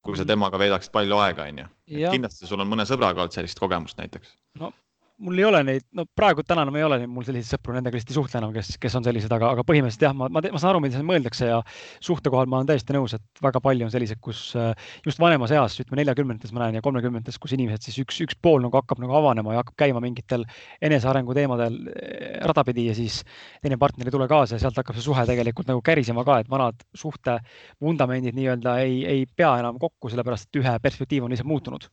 [0.07, 1.65] kui sa temaga veedaksid palju aega, on ju.
[2.13, 4.37] kindlasti sul on mõne sõbraga olnud sellist kogemust näiteks.
[4.61, 4.71] no
[5.17, 8.11] mul ei ole neid, no praegu täna enam ei ole mul selliseid sõpru, nendega lihtsalt
[8.13, 10.75] ei suhtle enam, kes, kes on sellised, aga, aga põhimõtteliselt jah, ma, ma, ma saan
[10.75, 11.57] aru, mida siin mõeldakse ja
[12.03, 14.69] suhte kohal ma olen täiesti nõus, et väga palju on selliseid, kus äh,
[15.07, 18.61] just vanemas eas, ütleme neljakümnendates ma näen ja kolmekümnendates, kus inimesed siis üks, üks pool
[18.65, 20.45] nagu hakkab nagu avanema ja hakkab käima mingitel
[20.85, 23.23] enesearengu teemadel äh, radapidi ja siis
[23.65, 26.53] teine partner ei tule kaasa ja sealt hakkab see suhe tegelikult nagu kärisema ka, et
[26.53, 27.39] vanad suhte
[27.81, 31.89] vundamendid nii-öelda ei, ei pea enam kokku, sellepärast et ühe perspektiiv on lihtsalt muutunud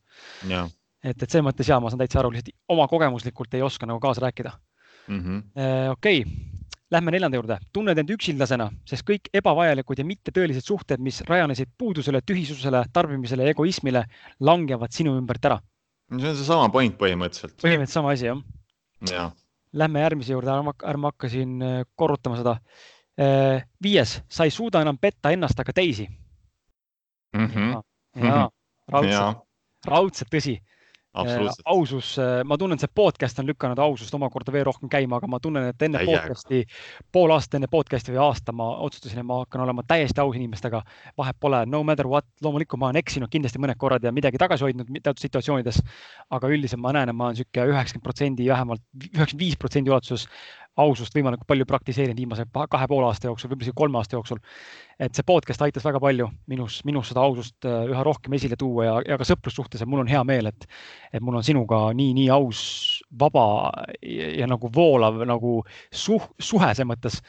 [1.05, 4.01] et, et selles mõttes ja ma saan täitsa aru, lihtsalt oma kogemuslikult ei oska nagu
[4.03, 4.51] kaasa rääkida
[5.07, 5.91] mm -hmm..
[5.91, 7.57] okei okay., lähme neljanda juurde.
[7.73, 13.55] tunned end üksildasena, sest kõik ebavajalikud ja mittetõelised suhted, mis rajanesid puudusele, tühisusele, tarbimisele ja
[13.55, 14.05] egoismile,
[14.39, 15.59] langevad sinu ümbert ära.
[16.17, 17.57] see on seesama point põhimõtteliselt.
[17.61, 18.37] põhimõtteliselt sama asi, jah
[19.11, 19.31] ja..
[19.75, 20.51] Lähme järgmise juurde,
[20.87, 22.53] ärme, hakka siin äh, korrutama seda.
[23.19, 26.05] Äh, viies, sa ei suuda enam petta ennast, aga teisi
[27.35, 27.45] mm.
[27.45, 27.83] -hmm.
[28.15, 28.49] ja, ja,
[28.91, 29.43] raudselt,
[29.87, 30.57] raudselt tõsi.
[31.65, 32.09] Ausus,
[32.45, 35.85] ma tunnen, see podcast on lükanud ausust omakorda veel rohkem käima, aga ma tunnen, et
[35.87, 36.21] enne Täiega.
[36.25, 36.61] podcast'i,
[37.15, 40.81] pool aastat enne podcast'i või aasta ma otsustasin, et ma hakkan olema täiesti aus inimestega.
[41.17, 44.67] vahet pole, no matter what, loomulikult ma olen eksinud kindlasti mõned korrad ja midagi tagasi
[44.67, 45.81] hoidnud teatud situatsioonides.
[46.35, 50.27] aga üldiselt ma näen, et ma olen sihuke üheksakümmend protsendi, vähemalt üheksakümmend viis protsendi ulatuses
[50.81, 54.41] ausust võimalikult palju praktiseerinud viimase kahe poole aasta jooksul, võib-olla isegi kolme aasta jooksul.
[54.99, 58.85] et see podcast aitas väga palju minus, minus seda ausust äh, üha rohkem esile tuua
[58.85, 60.67] ja, ja ka sõprussuhtes, et mul on hea meel, et,
[61.11, 62.61] et mul on sinuga nii, nii aus,
[63.19, 63.47] vaba
[64.01, 65.57] ja, ja nagu voolav nagu
[65.91, 67.21] suh-, suhe selles mõttes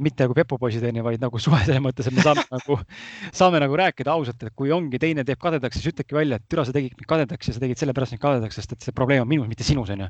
[0.00, 2.78] mitte nagu pepupoisid onju, vaid nagu suhe selles mõttes, et me saame nagu,
[3.36, 6.64] saame nagu rääkida ausalt, et kui ongi teine teeb kadedaks, siis ütlebki välja, et türa,
[6.64, 9.30] sa tegid mind kadedaks ja sa tegid sellepärast mind kadedaks, sest et see probleem on
[9.30, 10.08] minus, mitte sinus onju.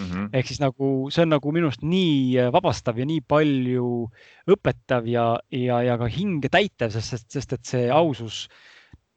[0.00, 0.28] Mhm.
[0.34, 3.88] ehk siis nagu see on nagu minu arust nii äh, vabastav ja nii palju
[4.54, 8.44] õpetav ja, ja, ja ka hinge täitev, sest, sest, sest et see ausus,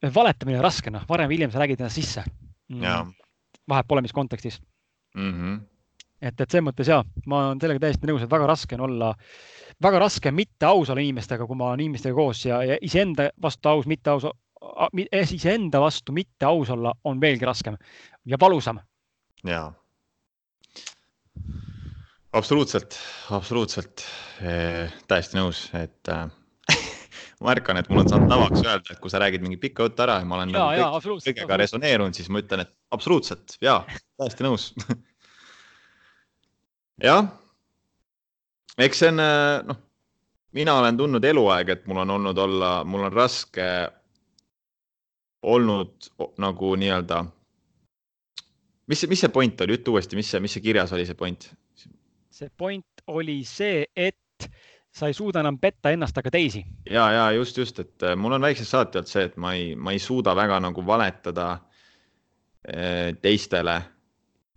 [0.04, 2.26] valetamine on raske, noh, varem või hiljem sa räägid ennast sisse.
[2.82, 3.06] jaa.
[3.68, 4.60] vahet pole, mis kontekstis
[5.18, 5.56] Mhm.
[6.22, 9.12] et, et selles mõttes ja ma olen sellega täiesti nõus, et väga raske on olla,
[9.84, 13.70] väga raske mitte aus olla inimestega, kui ma olen inimestega koos ja, ja iseenda vastu
[13.70, 14.28] aus, mitte aus,
[15.34, 17.78] iseenda vastu mitte aus olla on veelgi raskem
[18.26, 18.80] ja valusam.
[19.46, 19.70] jaa.
[22.34, 22.98] absoluutselt,
[23.32, 24.06] absoluutselt
[24.42, 26.26] eh, täiesti nõus, et äh,
[27.40, 30.08] ma märkan, et mul on saanud tavaks öelda, et kui sa räägid mingi pika jutu
[30.08, 31.30] ära ja ma olen ja, nagu ja kõik, absoluutselt.
[31.38, 33.84] kõigega resoneerunud, siis ma ütlen, et absoluutselt ja
[34.18, 34.72] täiesti nõus.
[37.08, 37.30] jah,
[38.78, 39.80] eks see on äh, noh,
[40.58, 43.68] mina olen tundnud eluaeg, et mul on olnud olla, mul on raske
[45.48, 46.12] olnud
[46.42, 47.26] nagu nii-öelda
[48.88, 51.50] mis, mis see point oli, ütle uuesti, mis see, mis see kirjas oli, see point?
[52.38, 54.48] see point oli see, et
[54.94, 56.64] sa ei suuda enam petta ennast ega teisi.
[56.90, 59.76] ja, ja just, just, et äh, mul on väiksest saati olnud see, et ma ei,
[59.76, 63.82] ma ei suuda väga nagu valetada äh, teistele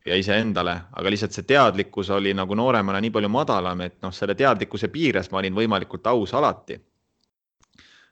[0.06, 4.36] ja iseendale, aga lihtsalt see teadlikkus oli nagu nooremana nii palju madalam, et noh, selle
[4.38, 6.80] teadlikkuse piires ma olin võimalikult aus alati.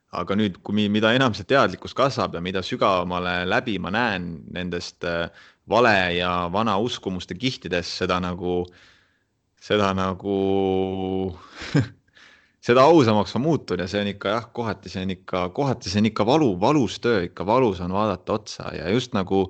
[0.08, 5.04] aga nüüd, kui mida enam see teadlikkus kasvab ja mida sügavamale läbi ma näen nendest
[5.04, 5.28] äh,
[5.68, 8.62] vale ja vana uskumuste kihtidest, seda nagu,
[9.60, 10.38] seda nagu
[12.68, 16.02] seda ausamaks ma muutun ja see on ikka jah, kohati see on ikka, kohati see
[16.02, 19.46] on ikka valu, valus töö, ikka valus on vaadata otsa ja just nagu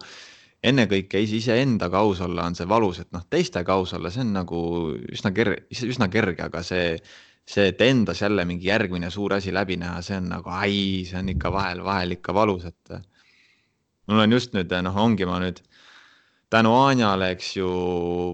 [0.64, 4.60] ennekõike iseendaga aus olla on see valus, et noh, teistega aus olla, see on nagu
[5.14, 6.96] üsna kerge, üsna kerge, aga see,
[7.46, 11.20] see, et endas jälle mingi järgmine suur asi läbi näha, see on nagu ai, see
[11.20, 12.98] on ikka vahel, vahel ikka valus, et
[14.08, 15.62] mul on just nüüd noh, ongi ma nüüd
[16.50, 17.70] tänu Anjale, eks ju,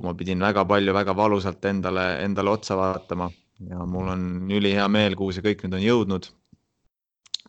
[0.04, 3.28] ma pidin väga palju, väga valusalt endale, endale otsa vaatama
[3.68, 6.30] ja mul on ülihea meel, kuhu see kõik nüüd on jõudnud.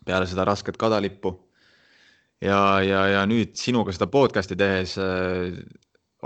[0.06, 1.32] peale seda rasket kadalippu.
[2.44, 5.56] Ja, ja, ja nüüd sinuga seda podcast'i tehes äh,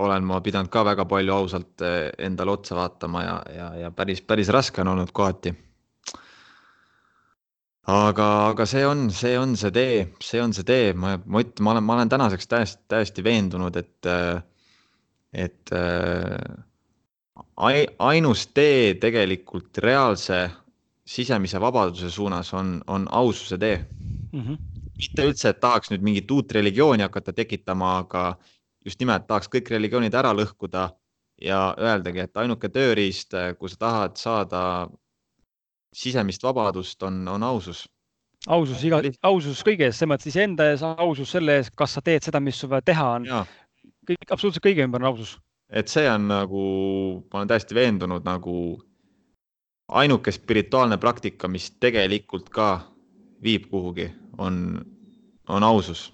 [0.00, 4.22] olen ma pidanud ka väga palju ausalt äh, endale otsa vaatama ja, ja, ja päris,
[4.22, 5.52] päris raske on olnud kohati.
[7.90, 11.64] aga, aga see on, see on see tee, see on see tee, ma, ma ütlen,
[11.66, 14.10] ma olen, ma olen tänaseks täiesti, täiesti veendunud, et,
[15.32, 15.72] et
[17.56, 20.44] ainus tee tegelikult reaalse
[21.10, 23.80] sisemise vabaduse suunas on, on aususe tee
[24.32, 24.40] mm.
[24.40, 24.69] -hmm.
[25.00, 28.24] Mitte üldse, et tahaks nüüd mingit uut religiooni hakata tekitama, aga
[28.84, 30.88] just nimelt tahaks kõik religioonid ära lõhkuda
[31.42, 34.62] ja öeldagi, et ainuke tööriist, kui sa tahad saada
[35.96, 37.86] sisemist vabadust, on, on ausus.
[38.46, 42.40] ausus iga, ausus kõiges, selles mõttes iseenda ees, ausus selle ees, kas sa teed seda,
[42.40, 43.30] mis sul vaja teha on.
[44.06, 45.38] kõik, absoluutselt kõige ümber on ausus
[45.70, 46.62] et see on nagu,
[47.30, 48.54] ma olen täiesti veendunud, nagu
[50.00, 52.70] ainuke spirituaalne praktika, mis tegelikult ka
[53.42, 54.60] viib kuhugi, on,
[55.48, 56.08] on ausus.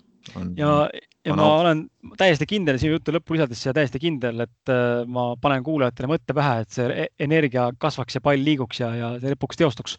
[0.58, 0.88] ja,
[1.24, 1.60] ja on ma ausus.
[1.64, 1.82] olen
[2.18, 6.36] täiesti kindel sinu jutu lõppu lisades siia täiesti kindel, et äh, ma panen kuulajatele mõtte
[6.36, 9.96] pähe, et see energia kasvaks ja pall liiguks ja, ja see lõpuks teostuks.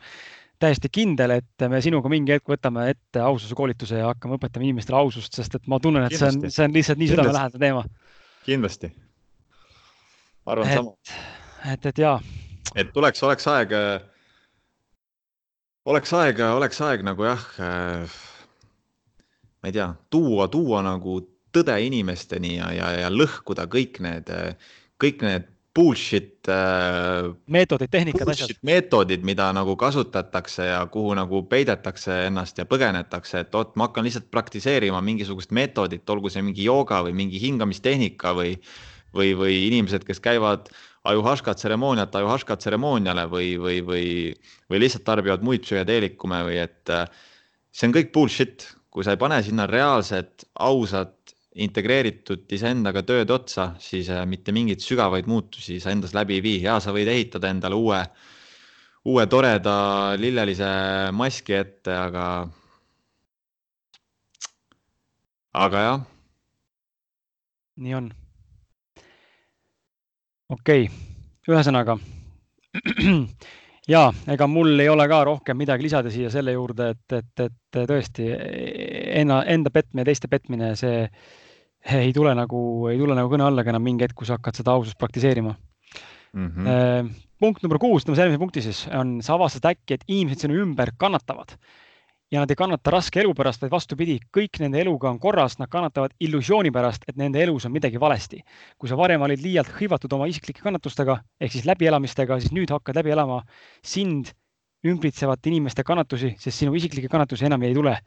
[0.59, 4.97] täiesti kindel, et me sinuga mingi hetk võtame ette aususe koolituse ja hakkame õpetama inimestele
[4.97, 6.39] ausust, sest et ma tunnen, et kindlasti.
[6.39, 7.83] see on, see on lihtsalt nii südamelähedane teema.
[8.47, 8.89] kindlasti
[10.47, 10.93] arvan sama.
[11.73, 12.19] et, et jaa.
[12.75, 13.73] et tuleks, oleks aeg,
[15.87, 18.15] oleks aeg, oleks aeg nagu jah äh,,
[19.61, 21.19] ma ei tea, tuua, tuua nagu
[21.55, 24.31] tõde inimesteni ja, ja, ja lõhkuda kõik need,
[25.01, 27.29] kõik need bullshit äh,.
[27.53, 28.57] meetodid, tehnikad, asjad.
[28.67, 34.07] meetodid, mida nagu kasutatakse ja kuhu nagu peidetakse ennast ja põgenetakse, et oot, ma hakkan
[34.07, 38.57] lihtsalt praktiseerima mingisugust meetodit, olgu see mingi jooga või mingi hingamistehnika või
[39.15, 40.67] või, või inimesed, kes käivad
[41.07, 44.07] ajuhaška tseremooniat ajuhaška tseremooniale või, või, või,
[44.69, 46.93] või lihtsalt tarbivad muid psühhedeelikume või et
[47.71, 51.17] see on kõik bullshit, kui sa ei pane sinna reaalset, ausat
[51.57, 56.59] integreeritud iseendaga tööd otsa, siis äh, mitte mingeid sügavaid muutusi sa endas läbi ei vii
[56.67, 58.03] ja sa võid ehitada endale uue,
[59.09, 59.77] uue toreda
[60.21, 60.69] lillelise
[61.17, 62.27] maski ette, aga,
[65.65, 66.07] aga jah.
[67.81, 68.13] nii on.
[70.53, 71.97] Okei okay., ühesõnaga
[73.93, 77.81] ja ega mul ei ole ka rohkem midagi lisada siia selle juurde, et, et, et
[77.89, 78.27] tõesti
[79.21, 81.05] enna, enda petmine, teiste petmine, see
[81.97, 82.59] ei tule nagu,
[82.91, 85.55] ei tule nagu kõne alla ka enam mingi hetk, kui sa hakkad seda ausust praktiseerima
[86.33, 86.47] mm.
[86.47, 87.11] -hmm.
[87.39, 90.91] punkt number kuus, tõmbame järgmise punkti siis, on, sa avastad äkki, et inimesed sinu ümber
[90.97, 91.55] kannatavad
[92.31, 95.71] ja nad ei kannata raske elu pärast, vaid vastupidi, kõik nende eluga on korras, nad
[95.71, 98.41] kannatavad illusiooni pärast, et nende elus on midagi valesti.
[98.77, 102.99] kui sa varem olid liialt hõivatud oma isiklike kannatustega ehk siis läbielamistega, siis nüüd hakkad
[102.99, 103.41] läbi elama
[103.83, 104.33] sind
[104.85, 107.97] ümbritsevate inimeste kannatusi, sest sinu isiklikke kannatusi enam ei tule.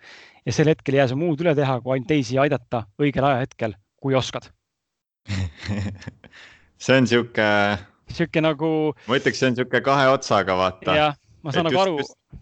[0.47, 3.75] ja sel hetkel ei jää sul muud üle teha, kui ainult teisi aidata õigel ajahetkel,
[4.01, 4.53] kui oskad
[6.85, 7.49] see on sihuke.
[8.09, 8.95] sihuke nagu.
[9.09, 10.97] ma ütleks, see on sihuke kahe otsaga, vaata.
[10.97, 12.40] jah, ma saan et nagu aru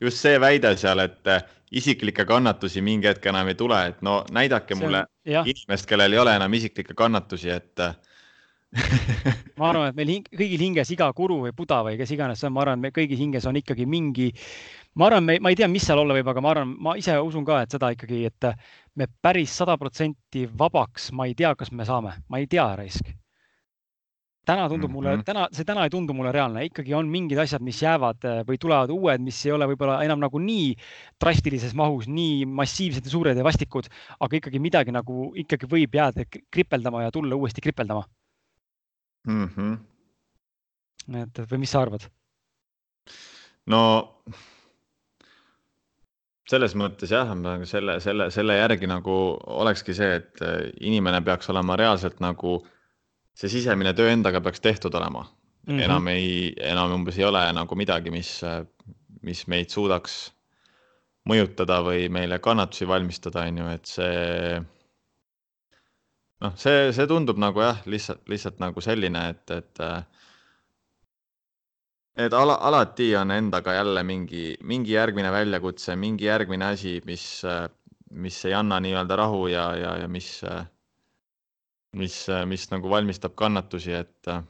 [0.00, 4.20] just see väide seal, et äh, isiklikke kannatusi mingi hetk enam ei tule, et no
[4.32, 7.94] näidake see mulle on, inimest, kellel ei ole enam isiklikke kannatusi, et äh,
[9.58, 12.50] ma arvan, et meil hing, kõigil hinges iga kuru või buda või kes iganes see
[12.50, 14.30] on, ma arvan, me kõigi hinges on ikkagi mingi,
[14.98, 17.46] ma arvan, ma ei tea, mis seal olla võib, aga ma arvan, ma ise usun
[17.46, 18.52] ka, et seda ikkagi, et
[18.96, 23.10] me päris sada protsenti vabaks, ma ei tea, kas me saame, ma ei tea, raisk
[24.48, 25.24] täna tundub mulle mm, -hmm.
[25.24, 28.58] täna, see täna ei tundu mulle reaalne, ikkagi on mingid asjad, mis jäävad äh, või
[28.60, 30.72] tulevad uued, mis ei ole võib-olla enam nagu nii
[31.20, 36.24] drastilises mahus, nii massiivsed ja suured ja vastikud, aga ikkagi midagi nagu ikkagi võib jääda
[36.50, 38.04] kripeldama ja tulla uuesti kripeldama
[39.28, 39.50] mm.
[39.56, 41.22] -hmm.
[41.22, 42.08] et või mis sa arvad?
[43.66, 43.82] no
[46.50, 47.28] selles mõttes jah,
[47.64, 49.14] selle, selle, selle järgi nagu
[49.62, 52.60] olekski see, et äh, inimene peaks olema reaalselt nagu
[53.40, 55.72] see sisemine töö endaga peaks tehtud olema mm.
[55.72, 55.84] -hmm.
[55.84, 58.40] enam ei, enam umbes ei ole nagu midagi, mis,
[59.22, 60.20] mis meid suudaks
[61.28, 64.62] mõjutada või meile kannatusi valmistada, on ju, et see.
[66.40, 69.82] noh, see, see tundub nagu jah, lihtsalt, lihtsalt nagu selline, et, et.
[72.24, 77.26] et ala, alati on endaga jälle mingi, mingi järgmine väljakutse, mingi järgmine asi, mis,
[78.10, 80.40] mis ei anna nii-öelda rahu ja, ja, ja mis
[81.96, 82.16] mis,
[82.46, 84.28] mis nagu valmistab kannatusi, et.
[84.28, 84.42] Äh,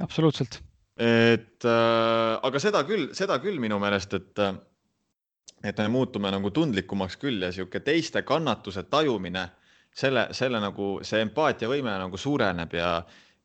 [0.00, 0.60] absoluutselt.
[0.96, 4.54] et äh, aga seda küll, seda küll minu meelest, et, äh,
[5.64, 9.48] et me muutume nagu tundlikumaks küll ja sihuke teiste kannatuse tajumine,
[9.94, 12.90] selle, selle nagu see empaatiavõime nagu suureneb ja,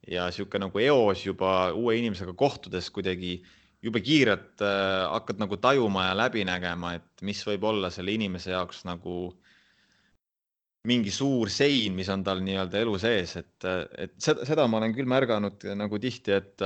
[0.09, 3.39] ja sihuke nagu eos juba uue inimesega kohtudes kuidagi
[3.81, 8.53] jube kiirelt äh, hakkad nagu tajuma ja läbi nägema, et mis võib olla selle inimese
[8.53, 9.49] jaoks nagu äh,
[10.87, 13.67] mingi suur sein, mis on tal nii-öelda elu sees, et,
[13.99, 16.63] et seda, seda ma olen küll märganud nagu tihti, et,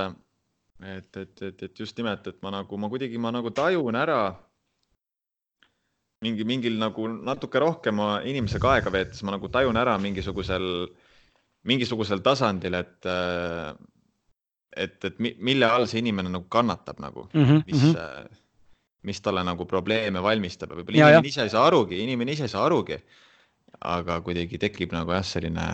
[0.86, 4.20] et, et, et, et just nimelt, et ma nagu, ma kuidagi, ma nagu tajun ära
[6.24, 7.99] mingi, mingil nagu natuke rohkem
[8.30, 10.70] inimesega aega veetes, ma nagu tajun ära mingisugusel,
[11.68, 13.09] mingisugusel tasandil, et,
[14.78, 17.66] et, et mille all see inimene nagu kannatab nagu mm, -hmm.
[17.66, 18.39] mis mm, -hmm.
[19.09, 22.53] mis talle nagu probleeme valmistab ja võib-olla inimene ise ei saa arugi, inimene ise ei
[22.55, 23.01] saa arugi
[23.84, 25.67] aga kuidagi tekib nagu jah, selline.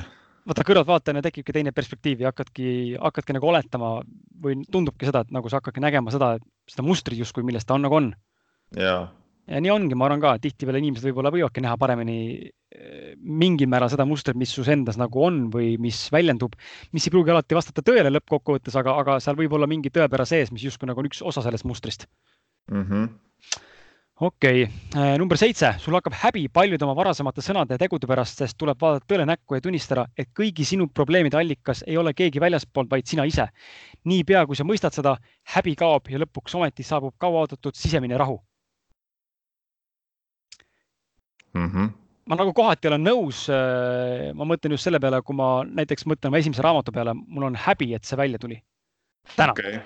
[0.49, 3.99] vaata kõrvaltvaatajana tekibki teine perspektiiv ja hakkadki, hakkadki nagu oletama
[4.41, 6.35] või tundubki seda, et nagu sa hakkadki nägema seda,
[6.69, 8.11] seda mustrit justkui, milles ta on nagu on.
[8.77, 8.95] ja.
[9.49, 14.07] nii ongi, ma arvan ka, tihtipeale inimesed võib-olla võivadki näha paremini eh, mingil määral seda
[14.09, 16.57] mustrit, mis sus endas nagu on või mis väljendub,
[16.95, 20.53] mis ei pruugi alati vastata tõele lõppkokkuvõttes, aga, aga seal võib olla mingi tõepära sees,
[20.55, 22.09] mis justkui nagu on üks osa sellest mustrist
[22.71, 22.85] mm.
[22.85, 23.09] -hmm
[24.19, 28.41] okei okay., äh, number seitse, sul hakkab häbi paljude oma varasemate sõnade ja tegude pärast,
[28.41, 32.41] sest tuleb vaadata tõele näkku ja tunnistada, et kõigi sinu probleemide allikas ei ole keegi
[32.43, 33.47] väljaspoolt, vaid sina ise.
[34.05, 35.15] niipea kui sa mõistad seda,
[35.55, 38.39] häbi kaob ja lõpuks ometi saabub kauaoodatud sisemine rahu
[41.53, 41.67] mm.
[41.67, 41.89] -hmm.
[42.25, 43.47] ma nagu kohati olen nõus.
[43.49, 47.43] Äh, ma mõtlen just selle peale, kui ma näiteks mõtlen oma esimese raamatu peale, mul
[47.43, 48.61] on häbi, et see välja tuli.
[49.35, 49.79] täna okay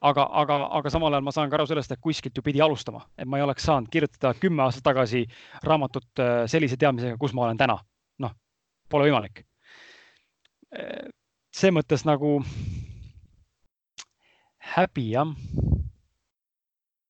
[0.00, 3.02] aga, aga, aga samal ajal ma saan ka aru sellest, et kuskilt ju pidi alustama,
[3.18, 5.24] et ma ei oleks saanud kirjutada kümme aastat tagasi
[5.66, 7.78] raamatut äh, sellise teadmisega, kus ma olen täna.
[8.20, 8.34] noh,
[8.90, 9.44] pole võimalik.
[10.76, 11.10] Äh,
[11.54, 12.38] see mõttes nagu
[14.76, 15.34] häbi jah.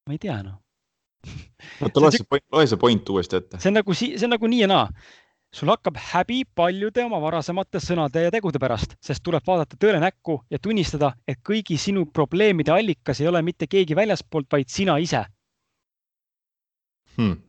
[0.07, 0.59] ma ei tea noh.
[1.84, 3.61] oota, loe see point, loe see point uuesti ette.
[3.61, 4.86] see on nagu, see on nagu nii ja naa
[5.55, 10.38] sul hakkab häbi paljude oma varasemate sõnade ja tegude pärast, sest tuleb vaadata tõele näkku
[10.51, 15.24] ja tunnistada, et kõigi sinu probleemide allikas ei ole mitte keegi väljaspoolt, vaid sina ise.
[17.16, 17.40] Hmm..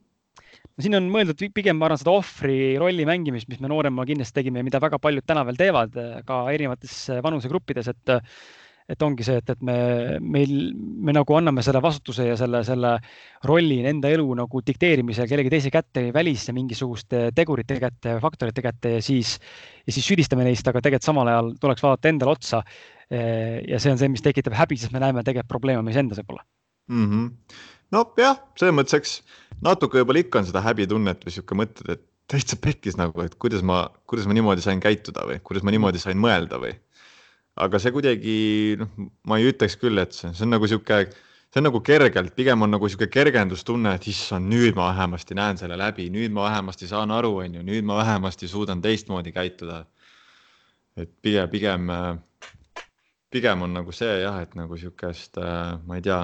[0.82, 4.64] siin on mõeldud pigem, ma arvan, seda ohvri rolli mängimist, mis me noorema kindlasti tegime
[4.64, 8.16] ja mida väga paljud täna veel teevad ka erinevates vanusegruppides, et
[8.90, 9.76] et ongi see, et, et me,
[10.22, 12.94] meil, me nagu anname selle vastutuse ja selle, selle
[13.48, 19.04] rolli enda elu nagu dikteerimise kellegi teise kätte, väliste mingisuguste tegurite kätte, faktorite kätte ja
[19.06, 19.38] siis,
[19.86, 22.64] ja siis süüdistame neist, aga tegelikult samal ajal tuleks vaadata endale otsa.
[23.12, 26.46] ja see on see, mis tekitab häbi, sest me näeme tegelikult probleeme meis endas võib-olla
[26.88, 27.10] mm.
[27.10, 27.58] -hmm.
[27.92, 29.18] nojah, selles mõttes, eks
[29.62, 33.64] natuke võib-olla ikka on seda häbitunnet või sihuke mõtted, et täitsa pekkis nagu, et kuidas
[33.66, 36.74] ma, kuidas ma niimoodi sain käituda või kuidas ma niimoodi sain mõelda või
[37.62, 38.38] aga see kuidagi
[38.80, 38.90] noh,
[39.30, 41.02] ma ei ütleks küll, et see, see on nagu sihuke,
[41.52, 45.62] see on nagu kergelt, pigem on nagu sihuke kergendustunne, et issand, nüüd ma vähemasti näen
[45.62, 49.86] selle läbi, nüüd ma vähemasti saan aru, on ju, nüüd ma vähemasti suudan teistmoodi käituda.
[50.98, 51.92] et pigem, pigem,
[53.32, 55.40] pigem on nagu see jah, et nagu sihukest,
[55.88, 56.22] ma ei tea,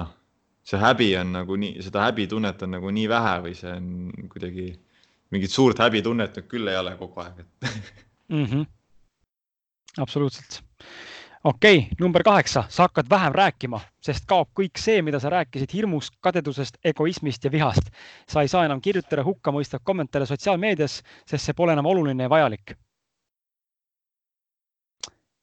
[0.68, 4.66] see häbi on nagu nii, seda häbitunnet on nagu nii vähe või see on kuidagi
[5.32, 7.70] mingit suurt häbitunnet küll ei ole kogu aeg, et
[8.28, 8.44] mm.
[8.44, 8.66] -hmm.
[10.04, 10.60] absoluutselt
[11.48, 15.72] okei okay,, number kaheksa, sa hakkad vähem rääkima, sest kaob kõik see, mida sa rääkisid
[15.72, 17.88] hirmust, kadedusest, egoismist ja vihast.
[18.28, 22.76] sa ei saa enam kirjutada hukkamõistvaid kommentaare sotsiaalmeedias, sest see pole enam oluline ja vajalik.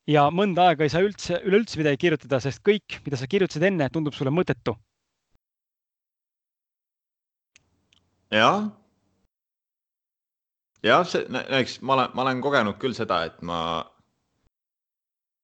[0.08, 3.90] ja mõnda aega ei saa üldse, üleüldse midagi kirjutada, sest kõik, mida sa kirjutasid enne,
[3.90, 4.78] tundub sulle mõttetu.
[8.32, 8.70] jah.
[10.84, 13.60] jah, see, eks ma olen, ma olen kogenud küll seda, et ma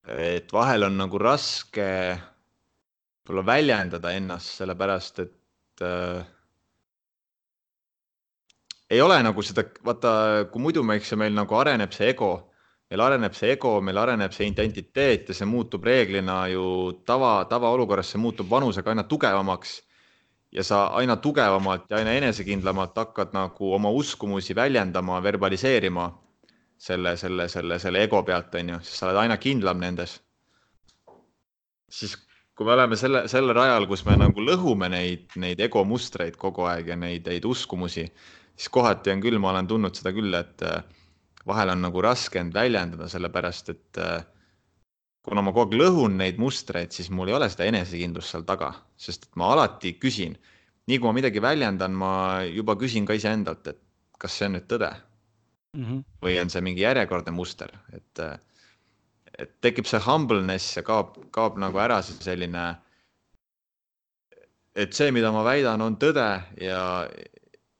[0.07, 1.87] et vahel on nagu raske
[3.21, 6.23] võib-olla väljendada ennast, sellepärast et äh,
[8.91, 12.31] ei ole nagu seda, vaata, kui muidu me, eks ju, meil nagu areneb see ego,
[12.91, 16.65] meil areneb see ego, meil areneb see identiteet ja see muutub reeglina ju
[17.07, 19.81] tava, tavaolukorras, see muutub vanusega aina tugevamaks.
[20.51, 26.09] ja sa aina tugevamalt ja aina enesekindlamalt hakkad nagu oma uskumusi väljendama, verbaliseerima
[26.81, 30.17] selle, selle, selle, selle ego pealt, on ju, siis sa oled aina kindlam nendes.
[31.91, 32.15] siis
[32.55, 36.65] kui me oleme selle, sellel rajal, kus me nagu lõhume neid, neid ego mustreid kogu
[36.71, 38.05] aeg ja neid, neid uskumusi,
[38.55, 40.79] siis kohati on küll, ma olen tundnud seda küll, et äh,
[41.47, 44.23] vahel on nagu raske end väljendada, sellepärast et äh,
[45.27, 48.71] kuna ma kogu aeg lõhun neid mustreid, siis mul ei ole seda enesekindlust seal taga,
[48.97, 50.39] sest et ma alati küsin,
[50.87, 52.13] nii kui ma midagi väljendan, ma
[52.47, 53.81] juba küsin ka iseendalt, et
[54.21, 54.93] kas see on nüüd tõde
[55.77, 55.83] mm.
[55.83, 56.03] -hmm.
[56.23, 58.23] või on see mingi järjekordne muster, et,
[59.37, 62.75] et tekib see humbleness ja kaob, kaob nagu ära see selline.
[64.75, 66.27] et see, mida ma väidan, on tõde
[66.61, 66.83] ja,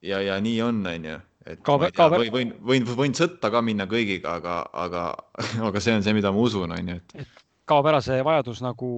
[0.02, 2.18] ja, ja nii on, on ju et kaob, kaob...
[2.20, 5.06] võin, võin, võin, võin sõtta ka minna kõigiga, aga, aga,
[5.68, 7.44] aga see on see, mida ma usun, on ju, et.
[7.70, 8.92] kaob ära see vajadus nagu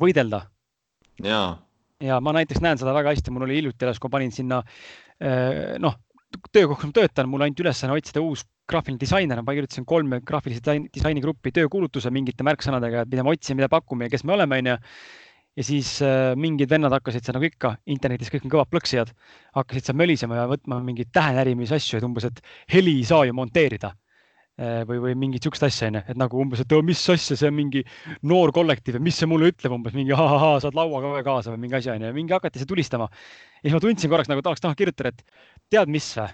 [0.00, 0.44] võidelda.
[1.24, 1.42] ja.
[2.00, 4.62] ja ma näiteks näen seda väga hästi, mul oli hiljuti alles, kui panin sinna
[5.20, 5.98] eh, noh,
[6.52, 11.52] töökohas ma töötan, mul ainult ülesanne otsida uus graafiline disainer, ma kirjutasin kolme graafilise disainigruppi
[11.54, 14.76] töökuulutuse mingite märksõnadega, et mida me otsime, mida pakume ja kes me oleme, onju.
[15.54, 19.12] ja siis äh, mingid vennad hakkasid seal nagu ikka internetis, kõik on kõvad plõksijad,
[19.54, 22.40] hakkasid seal mölisema ja võtma mingeid tähenärimise asju, et umbes, et
[22.74, 23.92] heli ei saa ju monteerida
[24.58, 27.56] või, või mingit siukest asja, onju, et nagu umbes, et oh, mis asja, see on
[27.56, 27.82] mingi
[28.30, 31.64] noor kollektiiv ja mis see mulle ütleb umbes mingi ahahaa, saad lauaga ka kaasa või
[31.64, 33.08] mingi asi onju, mingi hakati see tulistama.
[33.10, 35.26] ja siis ma tundsin korraks nagu tahaks taha kirjutada, et
[35.74, 36.30] tead mis või?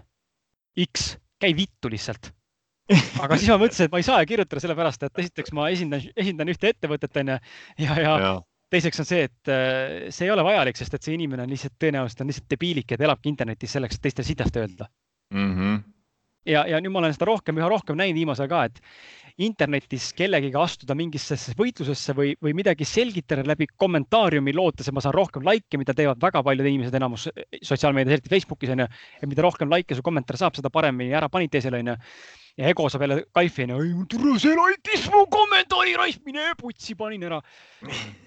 [0.84, 2.30] X, käi vittu lihtsalt.
[3.24, 6.50] aga siis ma mõtlesin, et ma ei saa kirjutada sellepärast, et esiteks ma esindan, esindan
[6.50, 7.36] ühte ettevõtet onju
[7.86, 8.32] ja, ja, ja
[8.70, 11.74] teiseks on see, et äh, see ei ole vajalik, sest et see inimene on lihtsalt
[11.80, 14.86] tõenäoliselt on lihtsalt debiilik ja ta elabki internetis selleks, et teistele sitast öelda
[15.34, 15.54] mm.
[15.56, 15.80] -hmm.
[16.46, 18.80] Ja, ja nüüd ma olen seda rohkem, üha rohkem näinud viimasel ka, et
[19.40, 25.16] internetis kellegiga astuda mingisse võitlusesse või, või midagi selgitada läbi kommentaariumi, lootes, et ma saan
[25.16, 28.90] rohkem likee, mida teevad väga paljud inimesed, enamus sotsiaalmeedias, eriti Facebookis on ju.
[29.22, 31.96] ja mida rohkem likee su kommentaar saab, seda paremini ära panid teisele on ju.
[32.60, 36.96] ja ego saab jälle kaifi on ju, tule see like'is mu kommentaari raisk, mine putsi,
[36.98, 37.40] panin ära.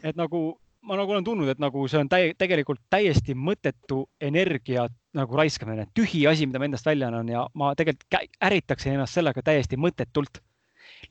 [0.03, 0.47] et nagu
[0.83, 5.87] ma nagu olen tundnud, et nagu see on täi tegelikult täiesti mõttetu energia nagu raiskamine,
[5.95, 10.41] tühi asi, mida ma endast välja annan ja ma tegelikult ärritaksin ennast sellega täiesti mõttetult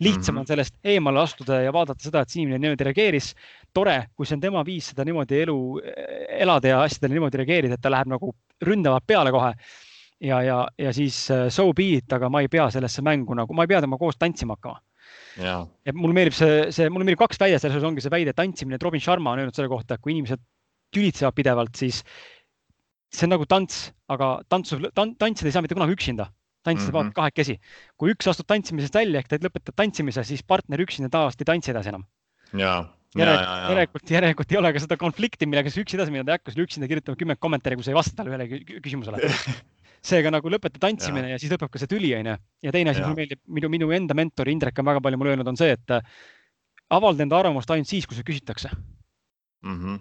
[0.01, 0.41] lihtsam mm -hmm.
[0.41, 3.35] on sellest eemale astuda ja vaadata seda, et see inimene niimoodi reageeris.
[3.75, 5.81] tore, kui see on tema viis seda niimoodi elu
[6.29, 9.53] elada ja asjadele niimoodi reageerida, et ta läheb nagu ründavalt peale kohe.
[10.21, 13.55] ja, ja, ja siis äh, so be it, aga ma ei pea sellesse mängu nagu,
[13.55, 14.81] ma ei pea temaga koos tantsima hakkama.
[15.41, 18.77] Ja mulle meeldib see, see, mulle meeldib kaks väidet, selles osas ongi see väide tantsimine,
[18.77, 20.41] et Robin Sharma on öelnud selle kohta, et kui inimesed
[20.93, 22.03] tülitsevad pidevalt, siis
[23.13, 26.29] see on nagu tants, aga tantsu, tantsida ei saa mitte kunagi üksinda
[26.63, 27.13] tantsida mm -hmm.
[27.13, 27.59] kahekesi.
[27.99, 31.71] kui üks astub tantsimisest välja ehk ta lõpetab tantsimise, siis partner üksinda tavaliselt ei tantsi
[31.71, 32.05] edasi enam.
[33.17, 36.53] järelikult, järelikult, järelikult ei ole ka seda konflikti, millega sa üksi edasi minna ei hakka,
[36.53, 39.19] sul üksinda kirjutama kümme kommentaari, kui sa ei vasta talle ühele küsimusele
[40.03, 41.37] seega nagu lõpeta tantsimine ja.
[41.37, 42.37] ja siis lõpeb ka see tüli, onju.
[42.67, 45.35] ja teine asi, mis mulle meeldib, minu, minu enda mentor Indrek on väga palju mulle
[45.35, 45.95] öelnud, on see, et
[46.93, 49.77] avalda enda arvamust ainult siis, kui see küsitakse mm.
[49.77, 50.01] -hmm.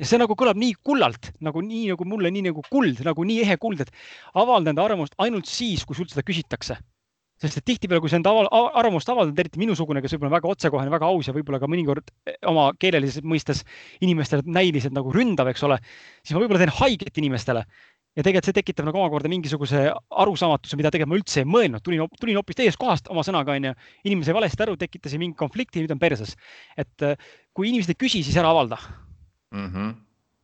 [0.00, 3.44] ja see nagu kõlab nii kullalt nagu nii nagu mulle, nii nagu kuld, nagu nii
[3.44, 3.92] ehe kuld, et
[4.34, 6.80] avalda enda arvamust ainult siis, kui sult seda küsitakse
[7.42, 10.50] sest et tihtipeale, kui sa enda aval, arvamust avaldad, eriti minusugune, kes võib-olla on väga
[10.52, 13.64] otsekohene, väga aus ja võib-olla ka mõnikord eh, oma keelelises mõistes
[14.04, 15.80] inimestele näiliselt nagu ründav, eks ole,
[16.22, 17.64] siis ma võib-olla teen haiget inimestele.
[18.14, 19.84] Ja tegelikult see tekitab nagu omakorda mingisuguse
[20.24, 23.74] arusaamatuse, mida tegelikult ma üldse ei mõelnud, tulin, tulin hoopis teisest kohast oma sõnaga, onju.
[24.06, 26.36] inimene sai valesti aru, tekitasin mingi konflikti, nüüd on perses.
[26.78, 27.18] et eh,
[27.54, 28.78] kui inimesed ei küsi, siis ära avalda
[29.52, 29.68] mm.
[29.68, 29.92] -hmm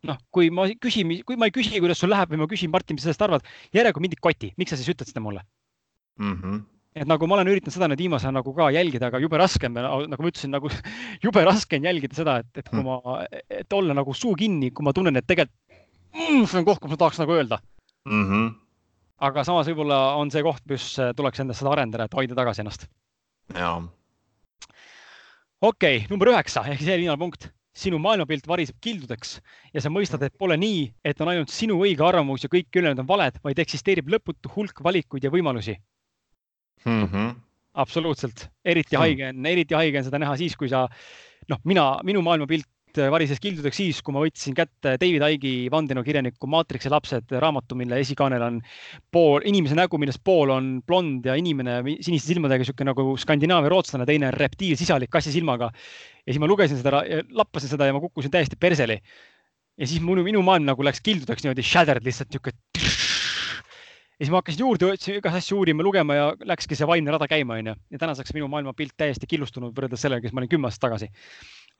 [0.08, 2.96] noh, kui ma küsin, kui ma ei küsi, kuidas sul läheb või ma küsin, Martin,
[2.96, 5.44] mis sa sellest arvad, järelikult mind ei koti, miks sa siis ütled seda mulle
[6.18, 6.36] mm?
[6.36, 6.60] -hmm
[6.90, 9.68] et nagu ma olen üritanud seda nüüd viimase ajal nagu ka jälgida, aga jube raske
[9.68, 9.76] on,
[10.10, 10.70] nagu ma ütlesin, nagu
[11.24, 12.88] jube raske on jälgida seda, et, et kui hmm.
[13.06, 13.26] ma,
[13.62, 15.54] et olla nagu suu kinni, kui ma tunnen, et tegelikult
[16.14, 17.60] mm, see on koht, kus ma tahaks nagu öelda
[18.08, 18.26] mm.
[18.26, 18.50] -hmm.
[19.28, 22.88] aga samas võib-olla on see koht, kus tuleks endast seda arendada, et hoida tagasi ennast.
[23.54, 23.78] jaa.
[25.60, 29.36] okei okay,, number üheksa ehk siis eelviimane punkt sinu maailmapilt variseb kildudeks
[29.74, 33.04] ja sa mõistad, et pole nii, et on ainult sinu õige arvamus ja kõik ülejäänud
[33.04, 35.76] on valed, vaid eksisteerib lõputu hulk valikuid ja võimalusi
[36.84, 37.04] mm.
[37.06, 37.34] -hmm.
[37.74, 39.00] absoluutselt, eriti mm.
[39.00, 40.88] haige on, eriti haige on seda näha siis, kui sa
[41.48, 42.66] noh, mina, minu maailmapilt
[43.12, 48.44] varises kildudeks siis, kui ma võtsin kätte David Icke'i vandenõukirjaniku Maatriksi lapsed raamatu, mille esikaanel
[48.46, 48.60] on
[49.12, 54.06] pool inimese nägu, millest pool on blond ja inimene siniste silmadega, niisugune nagu Skandinaavia rootslane,
[54.08, 55.70] teine reptiilsisalik kassi silmaga.
[56.24, 59.00] ja siis ma lugesin seda, lappasin seda ja ma kukkusin täiesti perseli.
[59.78, 62.58] ja siis minu, minu maailm nagu läks kildudeks niimoodi shattered lihtsalt niisugune
[64.20, 67.56] ja siis ma hakkasin juurde, igast asju uurima, lugema ja läkski see vaimne rada käima,
[67.56, 67.72] onju.
[67.90, 71.08] ja tänaseks minu maailmapilt täiesti killustunud võrreldes sellega, kes ma olin kümme aastat tagasi.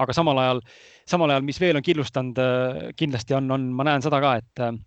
[0.01, 0.63] aga samal ajal,
[1.09, 4.63] samal ajal, mis veel on killustanud, äh, kindlasti on, on, ma näen seda ka, et
[4.65, 4.79] äh,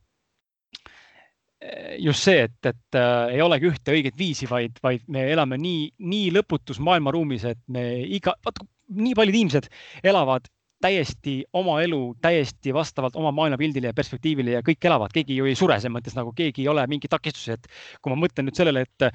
[2.02, 5.92] just see, et, et äh, ei olegi ühte õiget viisi, vaid, vaid me elame nii,
[6.10, 7.86] nii lõputus maailmaruumis, et me
[8.18, 8.66] iga, vaat
[8.98, 9.70] nii paljud inimesed
[10.02, 10.50] elavad
[10.84, 15.56] täiesti oma elu täiesti vastavalt oma maailmapildile ja perspektiivile ja kõik elavad, keegi ju ei
[15.56, 17.68] sure selles mõttes nagu keegi ei ole mingi takistusi, et
[18.02, 19.08] kui ma mõtlen nüüd sellele, et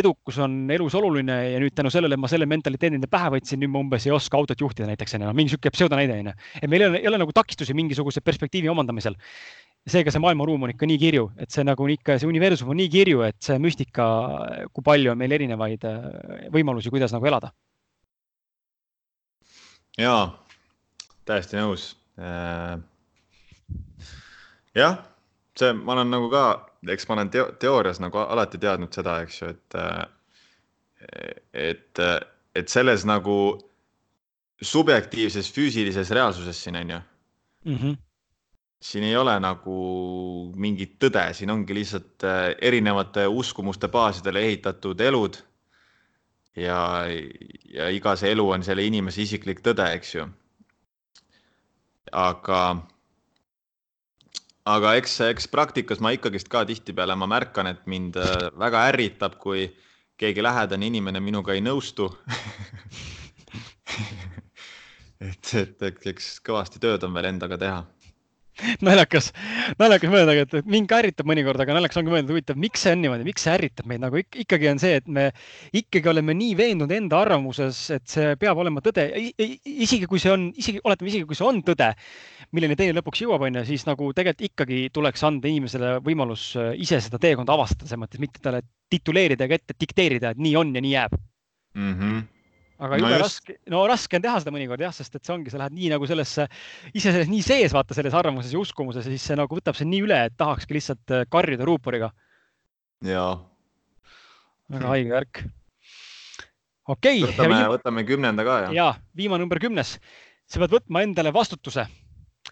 [0.00, 3.72] edukus on elus oluline ja nüüd tänu sellele ma selle mentaliteedi enda pähe võtsin, nüüd
[3.74, 6.36] ma umbes ei oska autot juhtida näiteks onju, mingi sihuke pseudonäide onju.
[6.62, 9.18] et meil ei ole, ei ole nagu takistusi mingisuguse perspektiivi omandamisel.
[9.88, 12.90] seega see maailmaruum on ikka nii kirju, et see nagu ikka, see universum on nii
[12.92, 14.06] kirju, et see müstika,
[14.72, 15.86] kui palju on meil erinevaid
[16.52, 17.52] võimalusi, kuidas nagu elada.
[19.98, 20.49] jaa
[21.30, 21.86] täiesti nõus.
[22.20, 22.76] Äh,
[24.76, 24.98] jah,
[25.58, 26.44] see, ma olen nagu ka,
[26.90, 30.04] eks ma olen teo teoorias nagu alati teadnud seda, eks ju, et, äh,
[31.70, 32.04] et,
[32.58, 33.36] et selles nagu
[34.60, 36.98] subjektiivses füüsilises reaalsuses siin on ju
[37.64, 37.76] mm.
[37.76, 37.96] -hmm.
[38.80, 39.76] siin ei ole nagu
[40.56, 45.36] mingit tõde, siin ongi lihtsalt äh, erinevate uskumuste baasidele ehitatud elud.
[46.56, 47.06] ja,
[47.74, 50.28] ja iga see elu on selle inimese isiklik tõde, eks ju
[52.12, 52.60] aga,
[54.64, 59.38] aga eks, eks praktikas ma ikkagist ka tihtipeale ma märkan, et mind äh, väga ärritab,
[59.42, 59.68] kui
[60.20, 62.10] keegi lähedane inimene minuga ei nõustu.
[65.20, 67.80] Et, et, et eks kõvasti tööd on veel endaga teha
[68.86, 69.30] naljakas,
[69.80, 72.94] naljakas mõelda, et, et mind ka ärritab mõnikord, aga naljakas ongi mõelda, huvitav, miks see
[72.94, 75.28] on niimoodi, miks see ärritab meid nagu ik ikkagi on see, et me
[75.76, 79.06] ikkagi oleme nii veendunud enda arvamuses, et see peab olema tõde,
[79.36, 81.92] isegi kui see on, isegi oletame, isegi kui see on tõde,
[82.56, 86.72] milleni teine lõpuks jõuab, on ju, siis nagu tegelikult ikkagi tuleks anda inimesele võimalus äh,
[86.80, 90.74] ise seda teekonda avastada, selles mõttes mitte talle tituleerida ega ette dikteerida, et nii on
[90.74, 91.94] ja nii jääb mm.
[91.94, 92.28] -hmm
[92.80, 93.24] aga jube no just...
[93.24, 95.92] raske, no raske on teha seda mõnikord jah, sest et see ongi, sa lähed nii
[95.92, 96.46] nagu sellesse,
[96.94, 99.92] ise selles nii sees vaata selles arvamuses ja uskumuses ja siis see nagu võtab sind
[99.92, 102.10] nii üle, et tahakski lihtsalt äh, karjuda ruuporiga.
[103.06, 103.32] jaa.
[104.72, 105.44] väga haige värk.
[106.88, 107.28] okei okay..
[107.28, 108.74] võtame, võtame kümnenda ka ja.
[108.80, 109.98] ja viimane number kümnes,
[110.48, 111.86] sa pead võtma endale vastutuse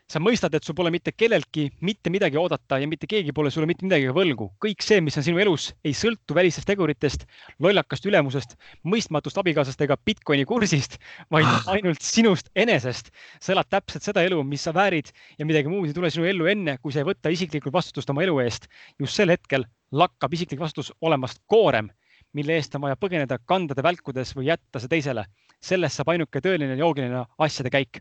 [0.09, 3.69] sa mõistad, et sul pole mitte kelleltki mitte midagi oodata ja mitte keegi pole sulle
[3.69, 4.49] mitte midagi võlgu.
[4.65, 7.27] kõik see, mis on sinu elus, ei sõltu välistest teguritest,
[7.61, 8.57] lollakast ülemusest,
[8.89, 10.97] mõistmatust abikaasast ega Bitcoini kursist,
[11.31, 13.13] vaid ainult sinust enesest.
[13.41, 16.49] sa elad täpselt seda elu, mis sa väärid ja midagi muud ei tule sinu ellu
[16.49, 18.69] enne, kui sa ei võta isiklikult vastutust oma elu eest.
[18.99, 21.91] just sel hetkel lakkab isiklik vastutus olemast koorem,
[22.33, 25.27] mille eest on vaja põgeneda kandade välkudes või jätta see teisele.
[25.61, 28.01] sellest saab ainuke tõeline loogiline asjade käik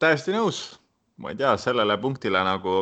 [0.00, 0.62] täiesti nõus,
[1.20, 2.80] ma ei tea, sellele punktile nagu.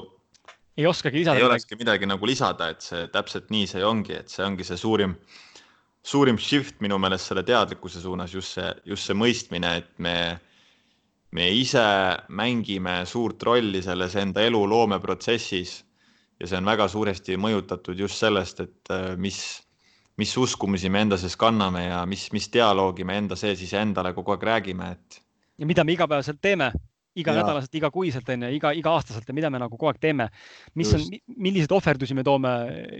[0.78, 1.38] ei oskagi lisada.
[1.38, 4.78] ei olekski midagi nagu lisada, et see täpselt nii see ongi, et see ongi see
[4.78, 5.16] suurim,
[6.02, 10.38] suurim shift minu meelest selle teadlikkuse suunas, just see, just see mõistmine, et me,
[11.34, 11.84] me ise
[12.28, 15.78] mängime suurt rolli selles enda elu loomeprotsessis
[16.38, 19.40] ja see on väga suuresti mõjutatud just sellest, et äh, mis,
[20.16, 24.36] mis uskumusi me enda sees kanname ja mis, mis dialoogi me enda sees iseendale kogu
[24.36, 25.20] aeg räägime, et.
[25.58, 26.70] ja mida me igapäevaselt teeme,
[27.22, 30.28] iganädalaselt, igakuiselt on ju, iga, iga-aastaselt ja mida me nagu kogu aeg teeme.
[30.74, 31.12] mis just.
[31.12, 32.54] on, milliseid ohverdusi me toome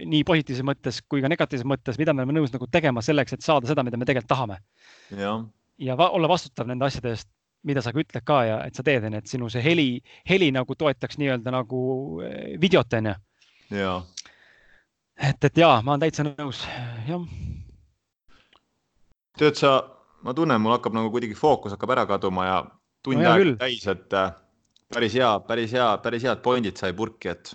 [0.05, 3.45] nii positiivses mõttes kui ka negatiivses mõttes, mida me oleme nõus nagu tegema selleks, et
[3.45, 4.61] saada seda, mida me tegelikult tahame.
[5.79, 7.29] ja va olla vastutav nende asjade eest
[7.63, 9.87] mida sa ka ütled ka ja et sa teed, onju, et sinu see heli,
[10.29, 11.81] heli nagu toetaks nii-öelda nagu
[12.23, 13.15] eh, videot, onju.
[13.75, 13.93] ja.
[15.17, 16.63] et, et ja ma olen täitsa nõus,
[17.07, 17.25] jah.
[19.39, 19.73] tead sa,
[20.23, 22.59] ma tunnen, mul hakkab nagu kuidagi fookus hakkab ära kaduma ja
[23.05, 24.29] tund no aega täis, et äh,
[24.93, 27.51] päris hea, päris hea, päris head pointid sai purki, et.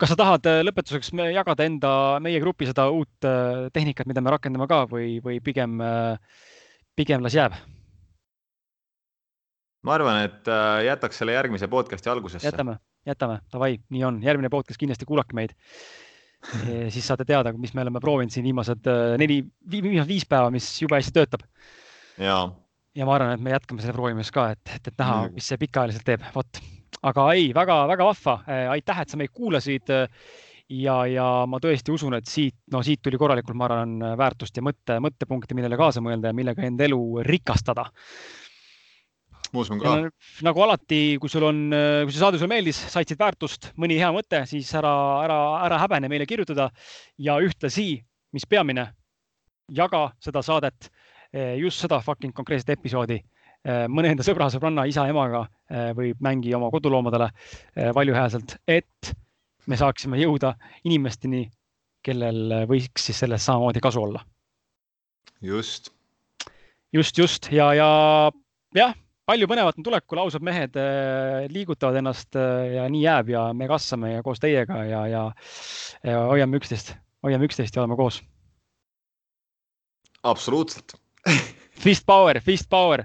[0.00, 1.92] kas sa tahad äh, lõpetuseks jagada enda,
[2.24, 5.80] meie grupi seda uut äh, tehnikat, mida me rakendame ka või, või pigem,
[6.98, 7.56] pigem las jääb?
[9.86, 10.48] ma arvan, et
[10.82, 12.46] jätaks selle järgmise podcast'i algusesse.
[12.48, 15.54] jätame, jätame, davai, nii on, järgmine podcast, kindlasti kuulake meid
[16.94, 18.86] siis saate teada, mis me oleme proovinud siin viimased
[19.18, 21.46] neli, viimased viis päeva, mis jube hästi töötab.
[22.18, 22.38] ja.
[22.96, 25.60] Ja ma arvan, et me jätkame selle proovimist ka, et, et, et näha, mis see
[25.60, 26.60] pikaajaliselt teeb, vot.
[27.10, 29.92] aga ei väga,, väga-väga vahva, äh, aitäh, et sa meid kuulasid.
[30.76, 34.64] ja, ja ma tõesti usun, et siit, no siit tuli korralikult, ma arvan, väärtust ja
[34.66, 37.86] mõtte, mõttepunkti, millele kaasa mõelda ja millega enda elu rikastada
[39.52, 39.94] ma usun ka.
[40.46, 44.10] nagu alati, kui sul on, kui see saade sulle meeldis, said siit väärtust, mõni hea
[44.14, 44.92] mõte, siis ära,
[45.24, 45.38] ära,
[45.68, 46.68] ära häbene meile kirjutada
[47.22, 48.00] ja ühtlasi,
[48.34, 48.88] mis peamine,
[49.72, 50.95] jaga seda saadet, eh,
[51.60, 56.54] just seda fucking konkreetset episoodi eh, mõne enda sõbra, sõbranna, isa, emaga eh, või mängi
[56.56, 57.30] oma koduloomadele
[57.96, 59.12] valjuhäälselt, et
[59.66, 60.54] me saaksime jõuda
[60.84, 61.46] inimesteni,
[62.06, 64.22] kellel võiks siis sellest samamoodi kasu olla.
[65.42, 65.90] just.
[66.92, 67.88] just, just ja, ja
[68.74, 68.94] jah
[69.26, 70.76] palju põnevat on tulekul, ausad mehed
[71.50, 75.24] liigutavad ennast ja nii jääb ja me kasvame ja koos teiega ja, ja,
[76.06, 76.94] ja hoiame üksteist,
[77.26, 78.20] hoiame üksteist ja oleme koos.
[80.22, 80.94] absoluutselt
[81.84, 83.04] Fist power, fist power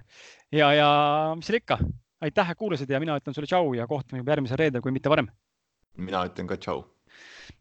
[0.52, 0.90] ja, ja
[1.38, 1.78] mis seal ikka,
[2.24, 5.30] aitäh, kuulasid ja mina ütlen sulle tšau ja kohtume juba järgmisel reedel, kui mitte varem.
[5.98, 6.86] mina ütlen ka tšau.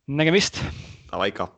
[0.06, 0.62] nägemist.
[1.10, 1.48] Davai, ikka